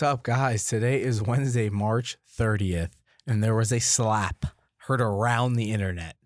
[0.00, 0.66] What's up, guys?
[0.66, 2.92] Today is Wednesday, March 30th,
[3.26, 4.46] and there was a slap
[4.86, 6.16] heard around the internet.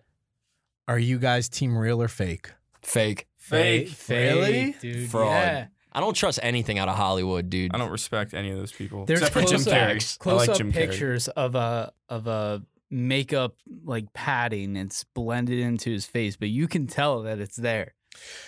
[0.86, 2.52] Are you guys team real or fake?
[2.82, 3.26] Fake.
[3.36, 3.98] Fake.
[4.08, 4.76] Really?
[4.80, 5.10] dude.
[5.10, 5.26] Fraud.
[5.26, 5.66] Yeah.
[5.92, 7.74] I don't trust anything out of Hollywood, dude.
[7.74, 9.06] I don't respect any of those people.
[9.06, 10.74] There's except for Jim close-up- I Close like up Jim Carrey.
[10.74, 14.76] pictures of a of a makeup like padding.
[14.76, 17.94] It's blended into his face, but you can tell that it's there.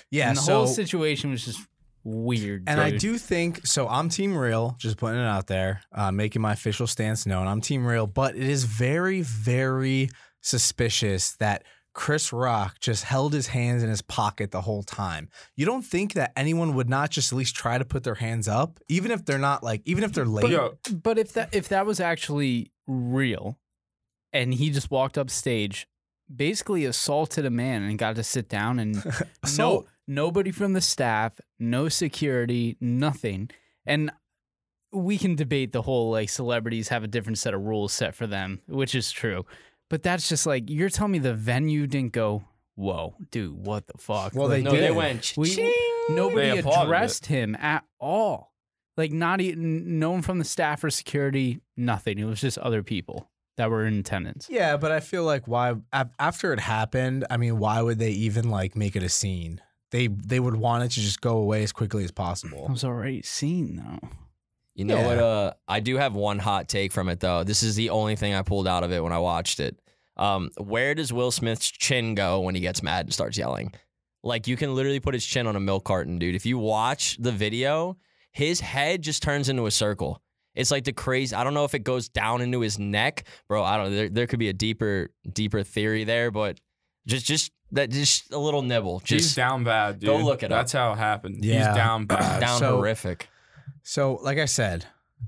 [0.08, 1.66] Yeah, and the so whole situation was just
[2.06, 2.64] weird.
[2.68, 3.88] and I do think so.
[3.88, 7.46] I'm team real, just putting it out there, uh, making my official stance known.
[7.46, 10.10] I'm team real, but it is very, very
[10.40, 15.28] suspicious that Chris Rock just held his hands in his pocket the whole time.
[15.56, 18.46] You don't think that anyone would not just at least try to put their hands
[18.46, 20.50] up, even if they're not like, even if they're late.
[20.50, 23.58] Yo, But if that if that was actually real,
[24.32, 25.88] and he just walked up stage,
[26.34, 29.88] basically assaulted a man and got to sit down and no Assault.
[30.06, 33.50] Nobody from the staff, no security, nothing,
[33.84, 34.10] and
[34.92, 38.26] we can debate the whole like celebrities have a different set of rules set for
[38.26, 39.44] them, which is true.
[39.90, 43.98] But that's just like you're telling me the venue didn't go, whoa, dude, what the
[43.98, 44.34] fuck?
[44.34, 45.34] Well, Like, they no, they went.
[45.36, 45.74] we
[46.08, 48.52] nobody They applauded addressed him at all.
[48.96, 52.18] Like not even no one from the staff or security, nothing.
[52.18, 54.48] It was just other people that were in attendance.
[54.50, 55.74] Yeah, but I feel like why
[56.18, 59.60] after it happened, I mean, why would they even like make it a scene?
[59.92, 62.66] They they would want it to just go away as quickly as possible.
[62.68, 64.08] I was already seen though.
[64.74, 65.06] You know Yeah.
[65.06, 65.18] what?
[65.18, 67.44] Uh, I do have one hot take from it though.
[67.44, 69.80] This is the only thing I pulled out of it when I watched it.
[70.16, 73.72] Um, where does Will Smith's chin go when he gets mad and starts yelling?
[74.22, 76.34] Like you can literally put his chin on a milk carton, dude.
[76.34, 77.96] If you watch the video,
[78.32, 80.20] his head just turns into a circle.
[80.54, 81.34] It's like the crazy.
[81.36, 83.62] I don't know if it goes down into his neck, bro.
[83.62, 83.94] I don't.
[83.94, 86.58] There, there could be a deeper, deeper theory there, but
[87.06, 89.00] just, just that, just a little nibble.
[89.00, 90.08] he's Just down bad, dude.
[90.08, 90.58] Go look it up.
[90.60, 91.44] That's how it happened.
[91.44, 91.68] Yeah.
[91.68, 92.40] He's down bad.
[92.40, 93.28] down so- horrific.
[93.82, 94.86] So, like I said,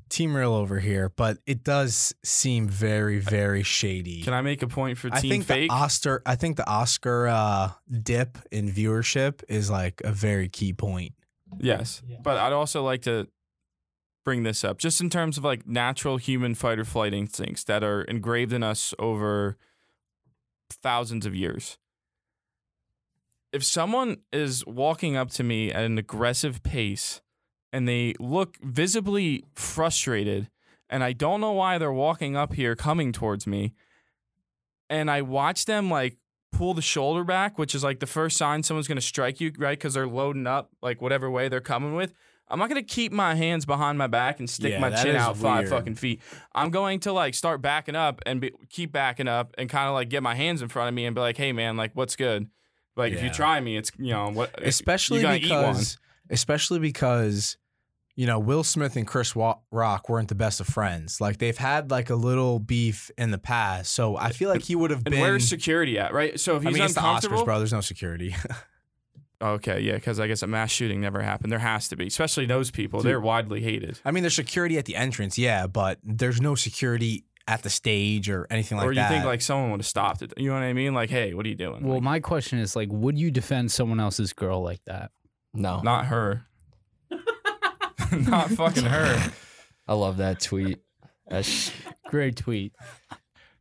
[0.08, 4.22] team real over here, but it does seem very very shady.
[4.22, 5.70] Can I make a point for I Team think Fake?
[5.70, 7.70] the Oscar I think the Oscar uh,
[8.02, 11.12] dip in viewership is like a very key point.
[11.60, 12.02] Yes.
[12.22, 13.28] But I'd also like to
[14.24, 17.82] bring this up just in terms of like natural human fight or flight instincts that
[17.84, 19.56] are engraved in us over
[20.82, 21.78] thousands of years.
[23.52, 27.20] If someone is walking up to me at an aggressive pace
[27.72, 30.50] and they look visibly frustrated
[30.90, 33.74] and I don't know why they're walking up here coming towards me
[34.90, 36.16] and I watch them like
[36.52, 39.52] pull the shoulder back, which is like the first sign someone's going to strike you,
[39.58, 39.78] right?
[39.78, 42.12] Because they're loading up like whatever way they're coming with.
[42.50, 45.16] I'm not going to keep my hands behind my back and stick Yeah, my chin
[45.16, 45.70] out five weird.
[45.70, 46.22] fucking feet.
[46.54, 49.92] I'm going to like start backing up and be, keep backing up and kind of
[49.94, 52.16] like get my hands in front of me and be like, hey man, like what's
[52.16, 52.48] good?
[52.98, 53.32] Like if you Yeah.
[53.32, 54.50] try me, it's you know what?
[54.62, 55.96] especially you gotta eat because
[56.28, 57.56] especially because
[58.16, 61.20] you know Will Smith and Chris Wa- Rock weren't the best of friends.
[61.20, 64.74] Like they've had like a little beef in the past, so I feel like he
[64.74, 65.20] would have And been.
[65.20, 66.38] where's security at, right?
[66.38, 67.58] So if I he's mean, it's the Oscars, uncomfortable, bro.
[67.58, 68.34] There's no security.
[69.40, 71.52] okay, yeah, because I guess a mass shooting never happened.
[71.52, 73.00] There has to be, especially those people.
[73.02, 74.00] They're widely hated.
[74.04, 78.28] I mean, there's security at the entrance, yeah, but there's no security at the stage
[78.28, 78.88] or anything like that.
[78.88, 79.08] or you that.
[79.10, 80.32] think like someone would have stopped it?
[80.36, 80.92] You know what I mean?
[80.94, 81.82] Like, hey, what are you doing?
[81.82, 85.10] Well, Like, my question is like, would you defend someone else's girl like that?
[85.54, 86.44] No, not her.
[88.12, 89.32] not fucking her.
[89.88, 90.78] I love that tweet.
[91.28, 91.72] That's
[92.08, 92.72] Great tweet.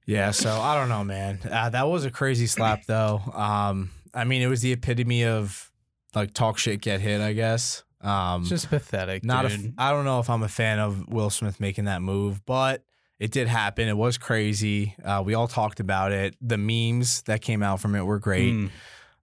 [0.06, 1.40] Yeah, so I don't know, man.
[1.50, 3.22] Uh, that was a crazy slap, though.
[3.34, 5.70] Um, I mean, it was the epitome of
[6.16, 7.20] like talk shit, get hit.
[7.20, 7.84] I guess.
[8.02, 9.24] Um, It's just pathetic.
[9.26, 9.50] not a.
[9.50, 9.66] dude.
[9.68, 12.84] f- I don't know if I'm a fan of Will Smith making that move, but
[13.20, 13.88] it did happen.
[13.88, 14.96] It was crazy.
[15.04, 16.36] Uh, we all talked about it.
[16.42, 18.54] The memes that came out from it were great.
[18.54, 18.70] Mm,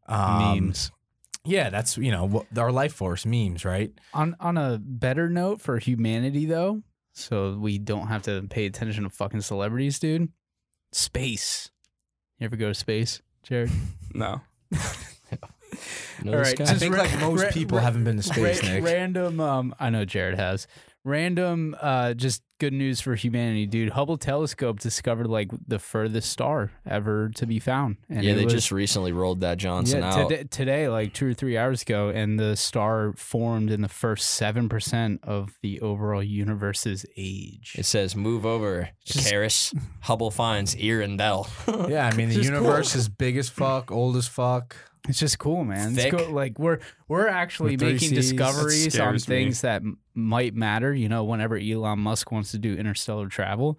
[0.07, 0.91] Um, memes.
[1.47, 3.93] Yeah, that's you know our life force memes, right?
[4.15, 6.83] On on a better note for humanity though,
[7.13, 10.29] so we don't have to pay attention to fucking celebrities, dude.
[10.93, 11.71] Space.
[12.39, 13.71] You ever go to space, Jared?
[14.15, 14.41] No.
[14.71, 14.79] no,
[16.33, 18.23] All this right, guy- I think ra- like most ra- people ra- haven't been to
[18.23, 18.85] space, Ra- Nick.
[18.85, 19.41] Random.
[19.41, 20.67] Um, I know Jared has.
[21.05, 21.77] Random.
[21.81, 23.91] Uh, just good news for humanity, dude.
[23.91, 27.97] Hubble telescope discovered like the furthest star ever to be found.
[28.09, 30.29] And yeah, they was- just recently rolled that Johnson yeah, out.
[30.31, 34.31] today, today, like two or three hours ago, and the star formed in the first
[34.31, 37.75] seven percent of the overall universe's age.
[37.79, 41.49] It says, "Move over, Just- Karis." Hubble finds Earendel.
[41.91, 42.61] Yeah, I mean the Just cool.
[42.63, 44.75] universe is big as fuck, old as fuck.
[45.09, 45.99] It's just cool, man.
[45.99, 46.33] It's cool.
[46.33, 46.79] Like we're
[47.09, 48.11] we're actually making Cs.
[48.11, 49.37] discoveries on scares me.
[49.37, 49.83] things that
[50.15, 50.95] might matter.
[50.95, 53.79] You know, whenever Elon Musk wants to do interstellar travel,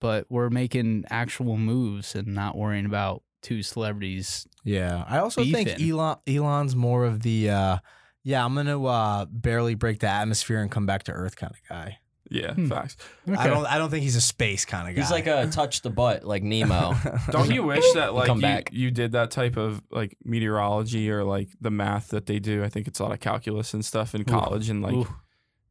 [0.00, 4.46] but we're making actual moves and not worrying about two celebrities.
[4.64, 7.78] Yeah, I also think Elon Elon's more of the uh,
[8.22, 11.68] yeah, I'm gonna uh, barely break the atmosphere and come back to Earth kind of
[11.68, 11.98] guy.
[12.30, 12.68] Yeah, Hmm.
[12.68, 12.96] facts.
[13.36, 13.64] I don't.
[13.66, 15.00] I don't think he's a space kind of guy.
[15.00, 16.94] He's like a touch the butt, like Nemo.
[17.30, 18.70] Don't you wish that like Come you, back.
[18.72, 22.62] you did that type of like meteorology or like the math that they do?
[22.64, 25.08] I think it's a lot of calculus and stuff in college, and like Ooh.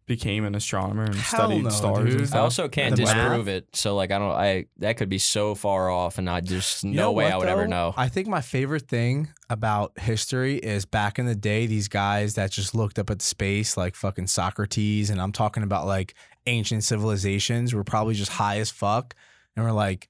[0.05, 2.05] became an astronomer and Hell studied no, stars.
[2.05, 2.13] dude.
[2.13, 2.39] And I stuff.
[2.41, 3.15] also can't The math?
[3.15, 3.67] disprove it.
[3.75, 6.91] So like I don't I that could be so far off and I just You
[6.91, 7.67] no know way what, I would ever though?
[7.67, 7.93] know.
[7.97, 12.51] I think my favorite thing about history is back in the day, these guys that
[12.51, 16.13] just looked up at space like fucking Socrates, and I'm talking about like
[16.47, 19.15] ancient civilizations were probably just high as fuck,
[19.55, 20.07] and we're like,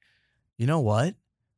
[0.57, 1.15] you know what?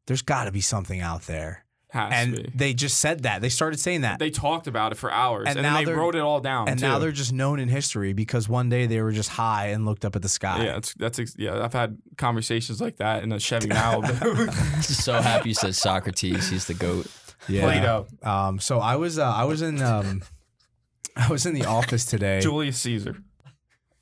[0.08, 3.42] There's got to be something out there, Has and they just said that.
[3.42, 5.94] They started saying that, They talked about it for hours, And and, now then they
[5.94, 6.68] wrote it all down.
[6.68, 6.86] and too.
[6.88, 10.04] now they're just known in history because one day they were just high and looked
[10.06, 10.64] up at the sky.
[10.66, 11.64] yeah, it's, that's ex- yeah.
[11.64, 14.52] I've had conversations like that in a Chevy Malibu.
[14.84, 16.50] so happy you said Socrates.
[16.50, 17.06] He's the goat.
[17.48, 17.62] yeah.
[17.62, 20.24] Plato, Um, so I was, uh, I was in, um,
[21.16, 22.40] I was in the office today.
[22.40, 23.18] Julius Caesar.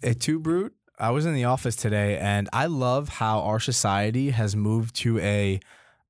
[0.04, 4.32] At Two Brute, I was in the office today, and I love how our society
[4.32, 5.60] has moved to a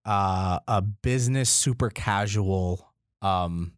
[0.05, 3.73] uh, a business super casual, um,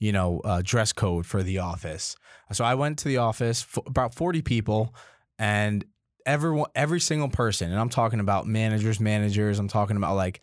[0.00, 2.16] you know, uh, dress code for the office.
[2.50, 4.94] So I went to the office, f- about forty people,
[5.38, 5.84] and
[6.26, 9.58] everyone, every single person, and I'm talking about managers, managers.
[9.58, 10.40] I'm talking about like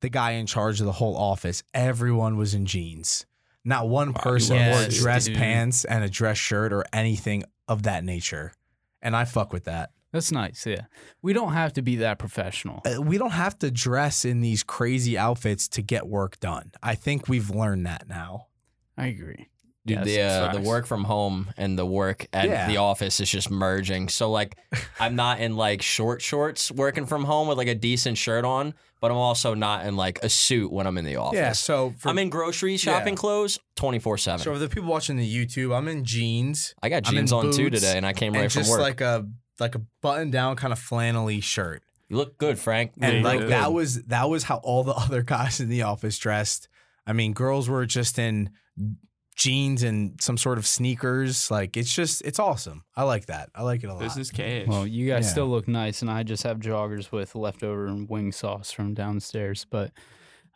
[0.00, 1.62] the guy in charge of the whole office.
[1.72, 3.26] Everyone was in jeans.
[3.64, 5.38] Not one person wore dress dude.
[5.38, 8.52] pants and a dress shirt or anything of that nature.
[9.02, 9.90] And I fuck with that.
[10.12, 10.64] That's nice.
[10.64, 10.82] Yeah,
[11.22, 12.82] we don't have to be that professional.
[12.86, 16.70] Uh, We don't have to dress in these crazy outfits to get work done.
[16.82, 18.46] I think we've learned that now.
[18.96, 19.48] I agree.
[19.86, 22.66] Dude, the uh, the work from home and the work at Yeah.
[22.68, 24.08] the office is just merging.
[24.08, 24.56] So like
[25.00, 28.72] I'm not in like short shorts working from home with like a decent shirt on,
[29.02, 31.36] but I'm also not in like a suit when I'm in the office.
[31.38, 33.18] Yeah, So for, I'm in grocery shopping Yeah.
[33.18, 34.38] clothes 24 seven.
[34.38, 34.54] so 7.
[34.54, 37.98] for the people watching the YouTube, I'm in jeans I got jeans on too today
[37.98, 38.80] and I came right from just work.
[38.80, 39.26] like a
[39.60, 41.82] like a button down kind of flannelly shirt.
[42.08, 42.92] you look good, Frank.
[43.02, 46.16] And you like that was that was how all the other guys in the office
[46.16, 46.68] dressed.
[47.06, 48.48] I mean, girls were just in
[49.34, 51.50] jeans and some sort of sneakers.
[51.50, 52.84] Like it's just it's awesome.
[52.96, 53.50] I like that.
[53.54, 54.00] I like it a lot.
[54.02, 54.66] Business cash.
[54.66, 55.30] Well, you guys Yeah.
[55.30, 59.66] still look nice, and I just have joggers with leftover wing sauce from downstairs.
[59.68, 59.92] But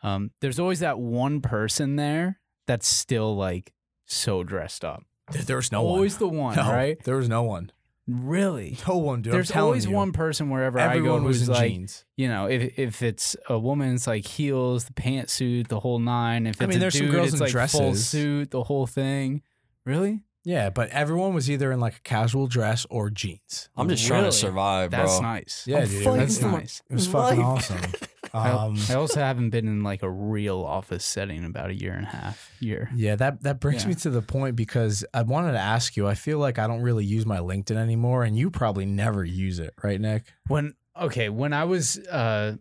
[0.03, 3.73] um, there's always that one person there that's still like
[4.07, 5.03] so dressed up.
[5.33, 6.31] There's there was no always one.
[6.33, 7.03] the one, No, right?
[7.05, 7.71] There was no one.
[8.09, 8.79] Really?
[8.89, 9.33] No one, dude.
[9.33, 9.93] I'm There's always you.
[9.93, 12.05] one person wherever Everyone I go was who's in like, jeans.
[12.17, 16.47] you know, if if it's a woman, it's like heels, the pantsuit, the whole nine.
[16.47, 18.09] If it's I mean, a there's some girls it's in like full dresses.
[18.09, 19.43] suit, the whole thing.
[19.85, 20.21] Really?
[20.45, 23.69] Yeah, but everyone was either in like a casual dress or jeans.
[23.77, 25.01] I'm just trying to survive, bro.
[25.01, 25.65] That's nice.
[25.67, 26.01] Yeah, I'm dude.
[26.01, 27.77] It fighting was, it was fucking awesome.
[28.35, 31.75] I, Um, I also haven't been in like a real office setting in about a
[31.75, 32.51] year and a half.
[32.61, 32.91] Year.
[32.95, 33.89] yeah, that that brings Yeah.
[33.91, 36.07] me to the point because I wanted to ask you.
[36.07, 39.59] I feel like I don't really use my LinkedIn anymore, and you probably never use
[39.59, 40.25] it, right, Nick?
[40.49, 42.57] when okay when i was uh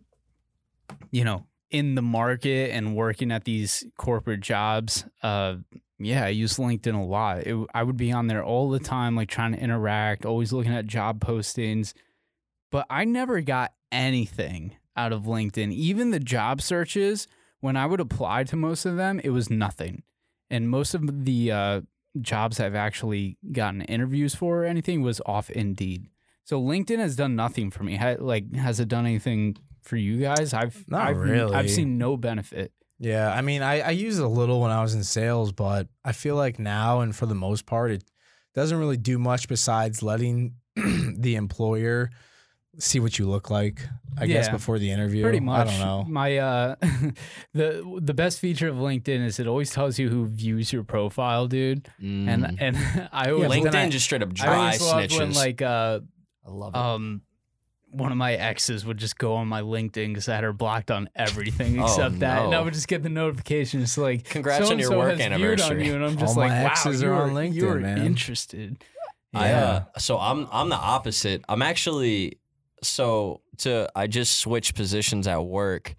[1.10, 5.56] you know in the market and working at these corporate jobs uh
[5.98, 9.16] yeah i used linkedin a lot it, i would be on there all the time
[9.16, 11.92] like trying to interact always looking at job postings
[12.70, 17.26] but i never got anything out of linkedin even the job searches
[17.60, 20.02] when i would apply to most of them it was nothing
[20.50, 21.80] and most of the uh
[22.20, 26.08] jobs i've actually gotten interviews for or anything was off indeed
[26.48, 27.96] so LinkedIn has done nothing for me.
[27.96, 30.54] Ha- like, has it done anything for you guys?
[30.54, 31.54] I've Not I've, really.
[31.54, 32.72] I've seen no benefit.
[32.98, 35.88] Yeah, I mean, I, I used it a little when I was in sales, but
[36.06, 38.02] I feel like now and for the most part, it
[38.54, 42.08] doesn't really do much besides letting the employer
[42.78, 43.80] see what you look like.
[44.20, 45.22] I guess before the interview.
[45.22, 45.68] Pretty much.
[45.68, 46.04] I don't know.
[46.08, 46.74] My uh,
[47.54, 51.46] the the best feature of LinkedIn is it always tells you who views your profile,
[51.46, 51.88] dude.
[52.02, 52.28] Mm.
[52.28, 55.18] And and I always but LinkedIn I- just straight up I dry always loved snitches.
[55.18, 56.00] when like uh
[56.46, 56.78] I love it.
[56.78, 57.22] um.
[57.90, 60.90] One of my exes would just go on my LinkedIn because I had her blocked
[60.90, 63.80] on everything Oh, except that, and I would just get the notification.
[63.80, 66.36] It's like, Congrats on your work has viewed on anniversary." you, and I'm All just
[66.36, 67.96] my like, wow, exes you are on LinkedIn, you were man.
[68.04, 68.84] interested.
[69.32, 69.64] I, Yeah.
[69.94, 71.42] uh, so I'm I'm the opposite.
[71.48, 72.36] I'm actually
[72.82, 75.94] so to I just switched positions at work,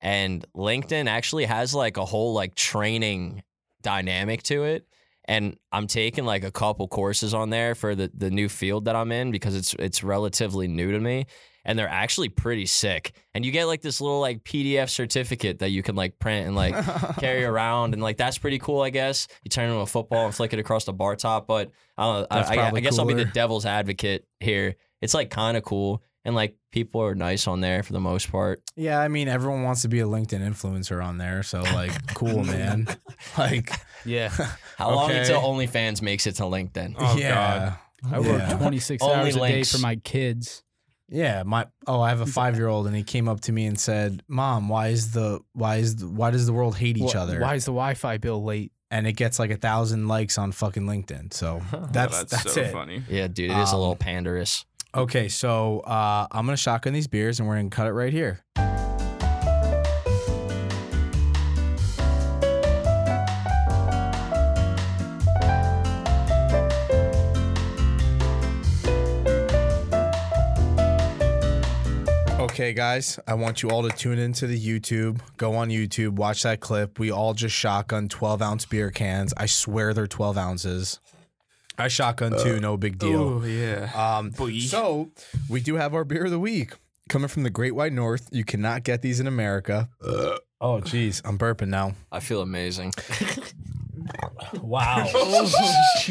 [0.00, 3.42] and LinkedIn actually has like a whole like training
[3.82, 4.86] dynamic to it.
[5.26, 8.96] And I'm taking like a couple courses on there for the the new field that
[8.96, 11.26] I'm in because it's it's relatively new to me.
[11.64, 13.12] And they're actually pretty sick.
[13.34, 16.56] And you get like this little like PDF certificate that you can like print and
[16.56, 16.74] like
[17.18, 19.28] carry around, and like that's pretty cool, I guess.
[19.44, 22.26] You turn it into a football and flick it across the bar top, but uh,
[22.28, 22.62] I don't know.
[22.62, 24.74] I, I, I guess I'll be the devil's advocate here.
[25.00, 28.30] It's like kind of cool, and like people are nice on there for the most
[28.30, 28.60] part.
[28.76, 32.44] Yeah, I mean, everyone wants to be a LinkedIn influencer on there, so like, cool,
[32.44, 32.88] man.
[33.38, 33.70] Like,
[34.04, 34.28] Yeah.
[34.76, 35.20] How long Okay.
[35.20, 36.96] until OnlyFans makes it to LinkedIn?
[36.98, 38.12] Oh yeah, God.
[38.14, 38.50] I Yeah.
[38.50, 40.62] work 26 Only hours a day for my kids.
[41.08, 43.66] Yeah, my oh, I have a five year old, and he came up to me
[43.66, 47.12] and said, "Mom, why is the why is the, why does the world hate each
[47.12, 48.72] Wh- other?" Why is the Wi-Fi bill late?
[48.90, 51.32] And it gets like a thousand likes on fucking LinkedIn.
[51.34, 51.60] So
[51.92, 52.72] that's that's, so it.
[52.72, 53.02] funny.
[53.10, 54.64] Yeah, dude, it is a Um, little panderous.
[54.94, 58.40] Okay, so uh, I'm gonna shotgun these beers, and we're gonna cut it right here.
[72.38, 75.20] Okay, guys, I want you all to tune into the YouTube.
[75.38, 76.98] Go on YouTube, watch that clip.
[76.98, 79.32] We all just shotgun 12 ounce beer cans.
[79.38, 81.00] I swear they're 12 ounces.
[81.78, 83.40] I shotgun too, no big deal.
[83.42, 83.90] Oh yeah.
[83.94, 84.58] Um, Boy.
[84.58, 85.10] so
[85.48, 86.72] we do have our beer of the week
[87.08, 88.28] coming from the Great White North.
[88.32, 89.88] You cannot get these in America.
[90.02, 90.38] oh,
[90.80, 91.94] jeez, I'm burping now.
[92.10, 92.92] I feel amazing.
[94.60, 95.08] Wow,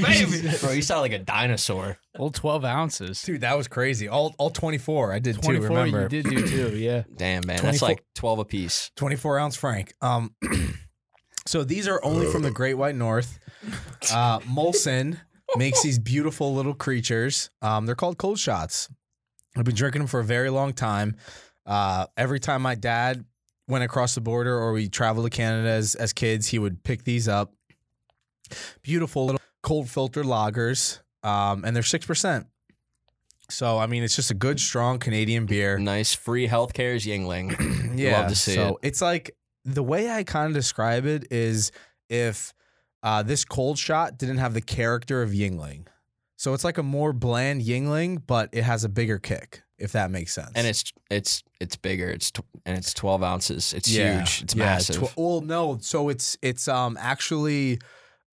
[0.62, 1.98] Bro, you sound like a dinosaur.
[2.18, 3.22] Well, 12 ounces.
[3.22, 4.08] dude, that was crazy.
[4.08, 5.13] All all 24.
[5.13, 5.41] I did too.
[5.41, 7.03] 24 Remember, you did do too, yeah.
[7.15, 7.62] Damn, man.
[7.62, 8.91] That's 24 like 12 apiece.
[8.96, 9.94] 24 ounce Frank.
[10.01, 10.34] Um,
[11.46, 13.39] so these are only from the Great White North.
[14.12, 15.20] Uh, Molson
[15.55, 17.50] makes these beautiful little creatures.
[17.62, 18.89] Um, they're called cold shots.
[19.55, 21.15] I've been drinking them for a very long time.
[21.65, 23.25] Uh, every time my dad
[23.67, 27.03] went across the border or we traveled to Canada as, as kids, he would pick
[27.03, 27.53] these up.
[28.81, 32.48] Beautiful little cold filter lagers, um, and they're six percent.
[33.50, 35.77] So I mean, it's just a good, strong Canadian beer.
[35.77, 37.51] Nice free healthcare is Yuengling.
[38.12, 41.72] Love to see so it's like the way I kind of describe it is
[42.10, 42.53] if
[43.03, 45.88] uh, this cold shot didn't have the character of Yuengling.
[46.38, 50.10] So it's like a more bland Yuengling, but it has a bigger kick, if that
[50.10, 50.51] makes sense.
[50.55, 52.10] and it's it's it's bigger.
[52.10, 53.74] It's tw- and it's 12 ounces.
[53.74, 54.41] It's Yeah, huge.
[54.43, 55.10] It's yeah, massive.
[55.12, 57.79] tw- well, no, so it's it's um actually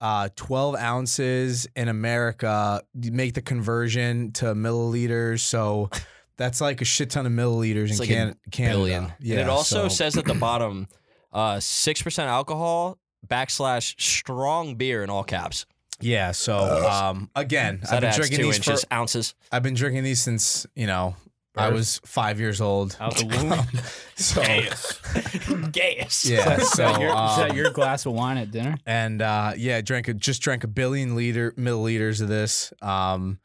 [0.01, 2.83] uh 12 ounces in America.
[3.01, 5.91] You make the conversion to milliliters, so
[6.39, 8.79] that's like a shit ton of milliliters It's in like a Can- Canada.
[8.79, 9.13] billion.
[9.21, 10.87] Yeah, and it also so- says at the bottom,
[11.33, 12.97] uh, six percent alcohol
[13.29, 15.67] backslash strong beer in all caps.
[16.01, 16.57] Yeah, so
[16.89, 19.35] um again, So I've that been adds drinking two these inches for ounces.
[19.51, 21.17] I've been drinking these since, you know,
[21.57, 21.75] I Birth.
[21.75, 22.97] was 5 years old.
[23.01, 23.83] Out the womb.
[24.15, 24.43] so
[25.73, 26.25] Gas.
[26.25, 28.77] yeah, is, so that your, is that um, your glass of wine at dinner?
[28.87, 32.73] and uh yeah, drank a, just drank a billion liter milliliters of this.
[32.81, 33.41] Um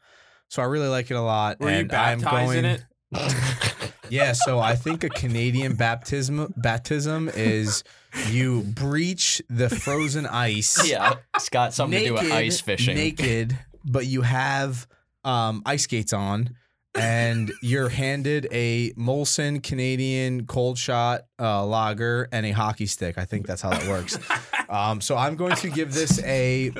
[0.48, 2.84] so I really like it a lot Were you and I'm baptized going in it?
[4.10, 7.84] Yeah, so I think a Canadian baptism baptism is
[8.30, 10.88] you breach the frozen ice.
[10.88, 12.96] yeah, it's got something to do with ice fishing.
[12.96, 14.86] Naked, but you have
[15.24, 16.50] um, ice skates on,
[16.94, 23.18] and you're handed a Molson Canadian cold shot uh, lager and a hockey stick.
[23.18, 24.18] I think that's how that works.
[24.68, 26.72] um, so I'm going to give this a.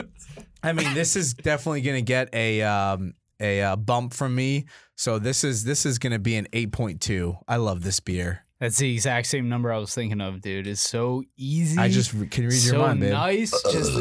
[0.62, 4.67] I mean, this is definitely going to get a um, a uh, bump from me.
[4.97, 7.37] So this is this is going to be an 8.2.
[7.49, 8.45] I love this beer.
[8.61, 10.67] That's the exact same number I was thinking of, dude.
[10.67, 11.79] It's so easy.
[11.79, 13.12] I just can read so your mind, babe.
[13.12, 13.50] nice.
[13.73, 13.93] Just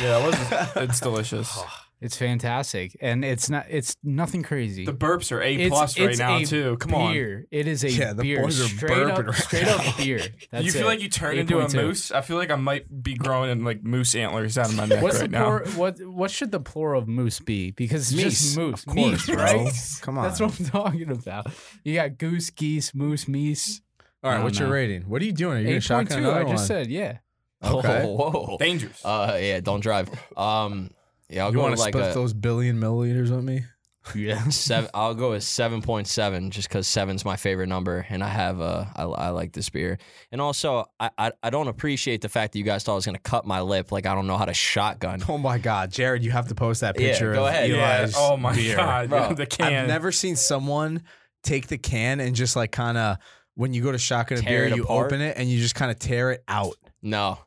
[0.00, 0.76] Yeah, it was.
[0.84, 1.58] It's delicious.
[2.00, 3.66] it's fantastic, and it's not.
[3.70, 4.84] It's nothing crazy.
[4.84, 6.76] The burps are A It's- plus right it's now a too.
[6.76, 7.12] Come on.
[7.14, 7.46] beer.
[7.50, 8.42] It is a Yeah, the beer.
[8.42, 9.76] boys are straight burping up, right straight now.
[9.76, 10.20] up beer.
[10.50, 10.86] That's you feel it.
[10.86, 12.10] like you turn into a moose?
[12.12, 15.20] I feel like I might be growing like moose antlers out of my neck What's
[15.20, 15.44] right the now.
[15.44, 17.70] plural, what what should the plural of moose be?
[17.70, 18.80] Because it's just moose.
[18.86, 19.72] of course, Meese, right?
[20.02, 20.24] Come on.
[20.24, 21.46] That's what I'm talking about.
[21.82, 23.80] You got goose, geese, moose, meese.
[24.22, 25.02] All right, what's don't your rating?
[25.08, 25.58] What are you doing?
[25.58, 26.30] Are you Eight going to point shotgun two.
[26.32, 26.66] I just one?
[26.66, 27.18] said, yeah.
[27.64, 28.02] Okay.
[28.04, 28.56] Oh, whoa.
[28.58, 29.04] Dangerous.
[29.04, 30.10] Uh, yeah, don't drive.
[30.36, 30.90] Um,
[31.28, 33.64] yeah, I'll you want to like split a those billion milliliters with me?
[34.14, 34.44] Yeah.
[34.50, 34.88] seven.
[34.94, 38.60] I'll go with seven point seven, just because seven's my favorite number, and I have
[38.60, 39.98] uh, I, I like this beer,
[40.30, 43.04] and also I, I I don't appreciate the fact that you guys thought I was
[43.06, 45.24] gonna cut my lip, like I don't know how to shotgun.
[45.28, 47.32] Oh my God, Jared, you have to post that Yeah, picture.
[47.34, 47.68] go of ahead.
[47.68, 47.98] yeah.
[48.02, 48.76] Eli's Oh my beer.
[48.76, 49.08] god.
[49.08, 49.72] Bro, the can.
[49.72, 51.02] I've never seen someone
[51.42, 53.16] take the can and just like kind of
[53.56, 55.06] when you go to shotgun a Tear beer, you apart?
[55.06, 56.76] open it and you just kind of tear it out.
[57.02, 57.38] No,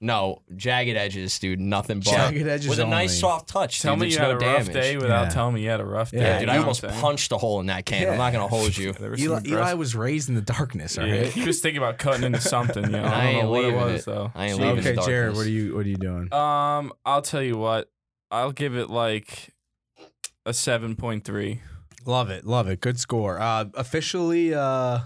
[0.00, 1.58] no, jagged edges, dude.
[1.58, 3.20] Nothing but Jagged edges with a nice only.
[3.20, 3.80] soft touch.
[3.80, 4.00] Tell dude.
[4.00, 4.72] me There's you had no a rough damage.
[4.74, 5.28] day without Yeah.
[5.30, 6.18] telling me you had a rough day.
[6.18, 7.02] Yeah, Yeah, dude, I You know almost what I'm saying?
[7.02, 8.08] punched a hole in that can.
[8.10, 8.92] I'm not gonna hold you.
[8.92, 11.26] There was some Eli, aggressive- Eli was raised in the darkness, all Yeah, right?
[11.32, 12.84] he was thinking about cutting into something.
[12.84, 14.04] You know, I I don't ain't know what it leaving was it.
[14.06, 14.32] though.
[14.34, 14.74] I ain't Jeez.
[14.74, 14.98] leaving it.
[14.98, 16.32] Okay, Jared, what are you what are you doing?
[16.32, 17.88] Um, I'll tell you what.
[18.30, 19.54] I'll give it like
[20.44, 21.62] a seven point three.
[22.04, 22.80] Love it, love it.
[22.80, 23.40] Good score.
[23.40, 24.98] Uh, officially, uh,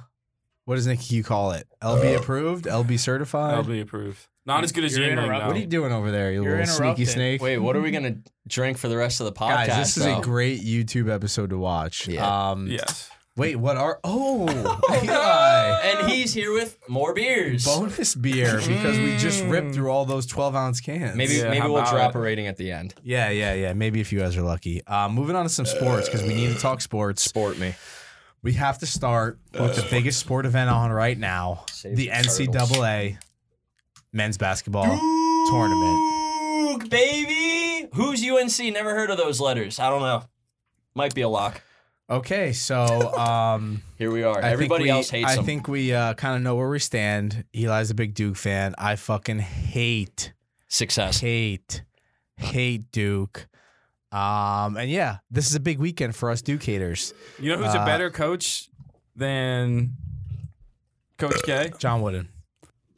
[0.64, 1.66] what does Nick you call it?
[1.82, 3.54] LB approved, LB certified.
[3.54, 4.26] I'll be approved.
[4.46, 5.46] Not as good as You're Yuengling interrupt- though.
[5.48, 7.06] What are you doing over there, you You're little sneaky interrupting.
[7.06, 7.42] snake?
[7.42, 8.16] Wait, what are we gonna
[8.48, 9.66] drink for the rest of the podcast?
[9.66, 10.18] Guys, this is though?
[10.18, 12.08] a great YouTube episode to watch.
[12.08, 12.50] Yeah.
[12.50, 13.10] Um, Yes.
[13.36, 14.00] Wait, what are?
[14.02, 14.48] Oh,
[15.02, 15.80] Eli.
[15.84, 17.64] And he's here with more beers.
[17.64, 21.16] bonus beer because we just ripped through all those 12 ounce cans.
[21.16, 22.18] Maybe Yeah, maybe how we'll about drop it?
[22.18, 22.94] a rating at the end.
[23.02, 23.72] Yeah, yeah, yeah.
[23.72, 24.82] Maybe if you guys are lucky.
[24.86, 27.22] Uh, moving on to some sports because we need to talk sports.
[27.22, 27.74] Sport me.
[28.42, 32.12] We have to start with the biggest sport event on right now Save the the
[32.14, 32.38] turtles.
[32.72, 33.18] NCAA
[34.12, 34.84] men's basketball
[35.50, 36.80] tournament.
[36.80, 37.88] Duke, baby.
[37.94, 38.72] Who's UNC?
[38.72, 39.78] Never heard of those letters.
[39.78, 40.22] I don't know.
[40.94, 41.62] Might be a lock.
[42.08, 42.76] Okay, so
[43.18, 44.38] um, Here we are.
[44.38, 45.44] I think Everybody we- else hates I them.
[45.44, 47.44] think we uh, kind of know where we stand.
[47.54, 48.74] Eli's a big Duke fan.
[48.78, 50.32] I fucking hate,
[50.68, 51.20] Success.
[51.20, 51.82] hate,
[52.36, 53.46] hate Duke.
[54.12, 57.14] Um, and yeah, this is a big weekend for us Duke haters.
[57.38, 58.68] You know who's Uh, a better coach
[59.14, 59.92] than
[61.16, 61.70] Coach K?
[61.78, 62.28] John Wooden.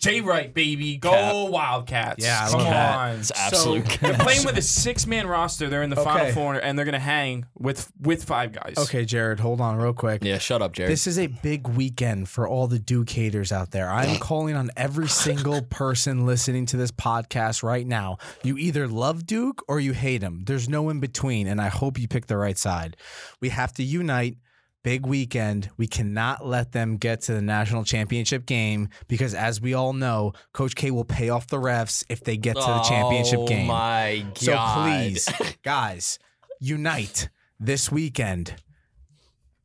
[0.02, 0.96] Jay Wright, baby.
[0.96, 1.50] Go Cap.
[1.50, 2.24] Wildcats.
[2.24, 2.98] Yeah, I Come love that.
[2.98, 3.10] on.
[3.20, 5.68] It's absolute So they're playing with a six man roster.
[5.68, 6.32] They're in the final Okay.
[6.32, 8.74] four and they're gonna hang with with five guys.
[8.76, 10.24] Okay, Jared, hold on real quick.
[10.24, 10.90] Yeah, shut up, Jared.
[10.90, 13.88] This is a big weekend for all the Duke haters out there.
[13.90, 18.18] I'm calling on every single person listening to this podcast right now.
[18.42, 20.42] You either love Duke or you hate him.
[20.46, 22.96] There's no in between, and I hope you pick the right side.
[23.40, 24.36] We have to unite.
[24.82, 25.70] Big weekend.
[25.76, 30.32] We cannot let them get to the national championship game because, as we all know,
[30.52, 33.70] Coach K will pay off the refs if they get to the championship game.
[33.70, 34.38] oh my god.
[34.38, 36.18] So please, guys,
[36.58, 37.28] unite
[37.60, 38.56] this weekend.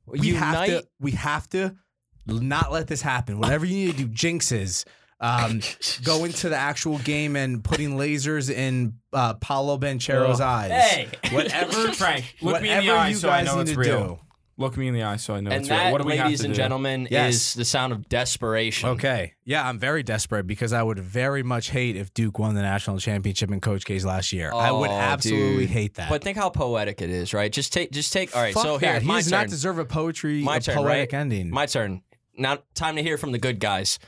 [0.06, 0.86] We have to.
[1.00, 1.76] We have to
[2.28, 3.40] not let this happen.
[3.40, 4.86] Whatever you need to do, jinxes.
[5.20, 5.62] Um,
[6.04, 10.70] go into the actual game and putting lasers in uh, Paolo Banchero's eyes.
[10.72, 11.08] Hey.
[11.32, 13.72] whatever, Frank, look me in whatever the eye you so I guys know need it's
[13.72, 14.08] to real.
[14.08, 14.20] do.
[14.60, 15.78] Look me in the eye so I know And it's real.
[15.78, 16.58] that, What do we have ladies to and do?
[16.58, 17.34] gentlemen, Yes.
[17.36, 18.90] is the sound of desperation.
[18.90, 22.64] Okay, yeah, I'm very desperate because I would very much hate if Duke won the
[22.64, 24.52] national championship in Coach K's last year.
[24.52, 25.70] I would Oh, absolutely dude.
[25.70, 26.10] hate that.
[26.10, 27.52] But think how poetic it is, right?
[27.52, 28.36] Just take, just take.
[28.36, 29.02] All right, Fuck so here, that.
[29.04, 29.40] he my does turn.
[29.42, 31.20] not deserve a poetry, My a turn, poetic right?
[31.20, 31.52] ending.
[31.52, 32.02] my turn.
[32.36, 34.00] Now, time to hear from the good guys.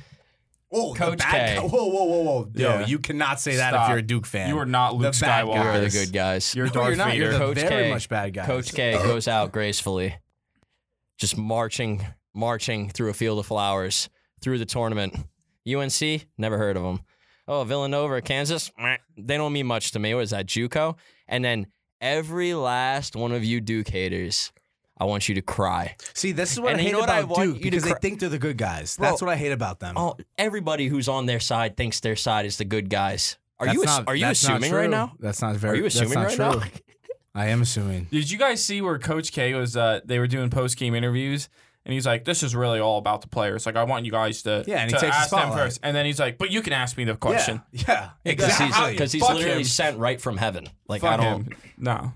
[0.69, 1.55] Whoa, the Coach bad K.
[1.55, 2.51] guy- Whoa, whoa, whoa, whoa.
[2.55, 3.83] Yo, you cannot say that Stop.
[3.85, 4.49] if you're a Duke fan.
[4.49, 5.63] You are not Luke The bad Skywalker.
[5.63, 5.93] You're the Guys.
[5.93, 6.55] good guys.
[6.55, 7.15] You're No, Darth you're not.
[7.17, 7.89] You're the Coach very K.
[7.91, 8.45] much bad guy.
[8.45, 10.15] Coach K goes out gracefully,
[11.19, 14.09] just marching, marching through a field of flowers
[14.41, 15.15] through the tournament.
[15.67, 17.01] UNC, never heard of them.
[17.47, 18.71] Oh, Villanova, Kansas,
[19.17, 20.13] they don't mean much to me.
[20.13, 20.95] What is that, JUCO?
[21.27, 21.67] And then
[21.99, 24.51] every last one of you Duke haters,
[24.97, 25.95] I want you to cry.
[26.13, 28.19] See, this is what And I hate what about want Duke you because they think
[28.19, 28.97] they're the good guys.
[28.97, 29.95] Bro, That's what I hate about them.
[29.97, 33.37] Oh, everybody who's on their side thinks their side is the good guys.
[33.59, 35.13] Are That's you not- are you assuming right now?
[35.19, 35.77] That's not very.
[35.79, 36.63] Are you assuming right not now?
[37.33, 37.41] True.
[37.41, 38.07] I am assuming.
[38.11, 39.75] Did you guys see where Coach K was?
[39.77, 41.49] Uh, they were doing post game interviews,
[41.85, 43.65] and he's like, "This is really all about the players.
[43.65, 45.59] Like, I want you guys to, Yeah, and he to takes the ask them spotlight.
[45.59, 48.57] first." And then he's like, "But you can ask me the question." Yeah, yeah Because
[48.57, 48.91] he's, exactly.
[48.93, 49.63] because he's Fuck literally him.
[49.65, 50.67] sent right from heaven.
[50.87, 51.43] Like I Fuck don't.
[51.43, 51.55] him.
[51.77, 52.13] No.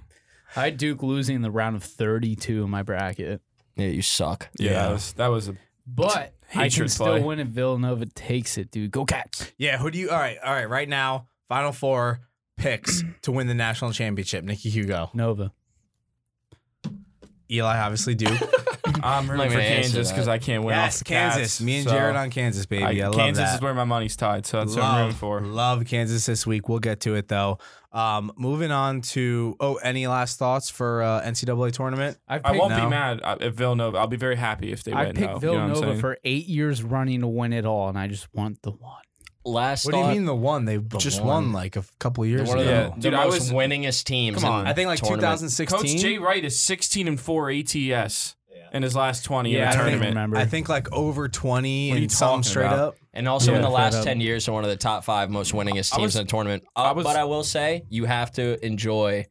[0.56, 3.42] I had Duke losing the round of 32 in my bracket,
[3.76, 4.50] Yeah, you suck.
[4.60, 4.84] Yeah, Yeah.
[4.84, 5.56] That, was, that was a
[5.88, 6.16] but
[6.50, 7.24] I can Hatred still play.
[7.24, 8.92] win if Villanova takes it, dude.
[8.92, 9.52] Go Cats!
[9.58, 9.80] yeah.
[9.80, 10.12] Who do you?
[10.12, 10.70] All right, all right.
[10.70, 12.22] Right now, Final Four
[12.58, 14.44] picks to win the national championship.
[14.44, 15.52] Nikki Hugo, Nova.
[17.52, 18.32] Eli, obviously Duke.
[19.04, 20.14] I'm not rooting for gonna answer Kansas that.
[20.14, 21.42] because I can't win off yes, the Kansas.
[21.42, 23.02] Cats, Me and so Jared on Kansas, baby.
[23.02, 23.56] I, I- love Kansas that.
[23.56, 25.42] is where my money's tied, so that's what I'm rooting for.
[25.42, 26.70] Love Kansas this week.
[26.70, 27.60] We'll get to it though.
[27.92, 32.18] Um, moving on to oh, any last thoughts for uh, NCAA tournament?
[32.28, 32.84] I've I picked, won't No.
[32.86, 33.98] be mad uh, if Villanova.
[34.00, 35.16] I'll be very happy if they I win.
[35.16, 35.52] picked though.
[35.52, 36.00] You know what I'm Villanova saying?
[36.00, 39.02] for eight years running to win it all, and I just want the one.
[39.46, 40.66] Last What do you thought, mean the one?
[40.66, 41.28] They just one.
[41.28, 42.74] won like a couple years One of ago.
[42.74, 42.90] the, Yeah.
[42.96, 44.42] the Dude, I most was- winningest teams.
[44.42, 45.22] Come on, in I think like tournament.
[45.22, 45.80] 2016.
[45.80, 48.36] Coach Jay Wright is 16 and 4 ATS
[48.72, 50.10] in his last 20 Yeah, in I the don't tournament.
[50.10, 50.38] remember.
[50.38, 52.80] I think like over 20 What are you and some talking straight about?
[52.80, 52.96] up.
[53.14, 54.04] And also Yeah, in the straight last up.
[54.06, 56.64] 10 years, they're one of the top five most winningest teams was- in the tournament.
[56.76, 59.26] I Uh, was- but I will say, you have to enjoy,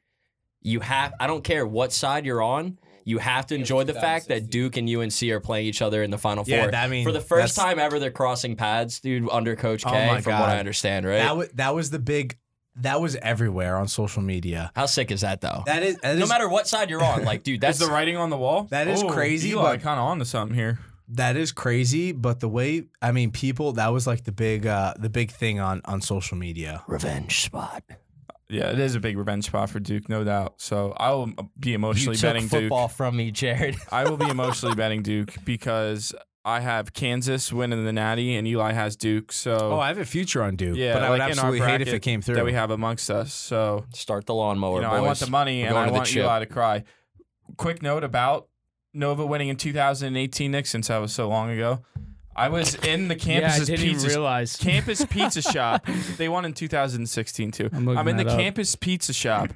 [0.61, 4.29] you have, I don't care what side you're on, you have to enjoy the fact
[4.29, 6.55] that Duke and UNC are playing each other in the Final Four.
[6.57, 9.85] Yeah, that- I mean, For the first time ever, they're crossing paths, dude, under Coach
[9.87, 10.41] Oh K, my from God.
[10.41, 11.17] what I understand, right?
[11.19, 12.39] That was that was the big
[12.77, 14.73] that was everywhere on social media.
[14.75, 15.63] How sick is that, though?
[15.67, 17.93] That is that no is- matter what side you're on, like, dude, that's Is the
[17.93, 18.65] writing on the wall?
[18.71, 20.79] That is Oh, crazy, Eli but- kind of on to something here.
[21.09, 24.95] that is crazy, but the way I mean people that was like the big uh
[24.99, 26.83] the big thing on on social media.
[26.87, 27.83] revenge spot.
[28.53, 30.55] Yeah, it is a big revenge spot for Duke, no doubt.
[30.59, 31.27] So I will
[31.59, 32.97] be emotionally You emotionally took betting football Duke.
[32.97, 33.77] from me, Jared.
[33.91, 38.73] I will be emotionally betting Duke because I have Kansas winning the Natty and Eli
[38.73, 39.33] has Duke.
[39.33, 41.47] So Oh, I have a future on Duke, yeah, but I would like in our
[41.47, 42.35] absolutely hate if it came through.
[42.35, 43.33] that we have amongst us.
[43.33, 44.99] So Start the lawnmower, you know, boys.
[44.99, 46.25] I want the money We're and I want chip.
[46.25, 46.85] Eli to cry.
[47.57, 48.49] Quick note about
[48.93, 51.81] Nova winning in 2018, Nick, since that was so long ago.
[52.35, 54.57] I was in the yeah, campus's didn't pizza realize.
[54.57, 55.87] campus pizza shop.
[56.17, 57.69] They won in 2016 too.
[57.73, 58.39] I'm I'm in the up.
[58.39, 59.51] campus pizza shop,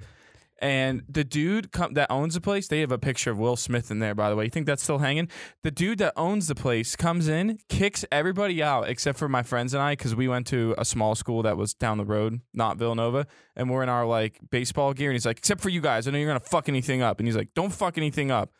[0.59, 3.91] And the dude come, that owns the place, they have a picture of Will Smith
[3.91, 4.45] in there, by the way.
[4.45, 5.29] You think that's still hanging?
[5.63, 9.75] The dude that owns the place comes in, kicks everybody out except for my friends
[9.75, 12.79] and I, because we went to a small school that was down the road, not
[12.79, 15.11] Villanova, and we're in our like baseball gear.
[15.11, 17.19] And he's like, except for you guys, I know you're gonna fuck anything up.
[17.21, 18.51] And he's like, don't fuck anything up.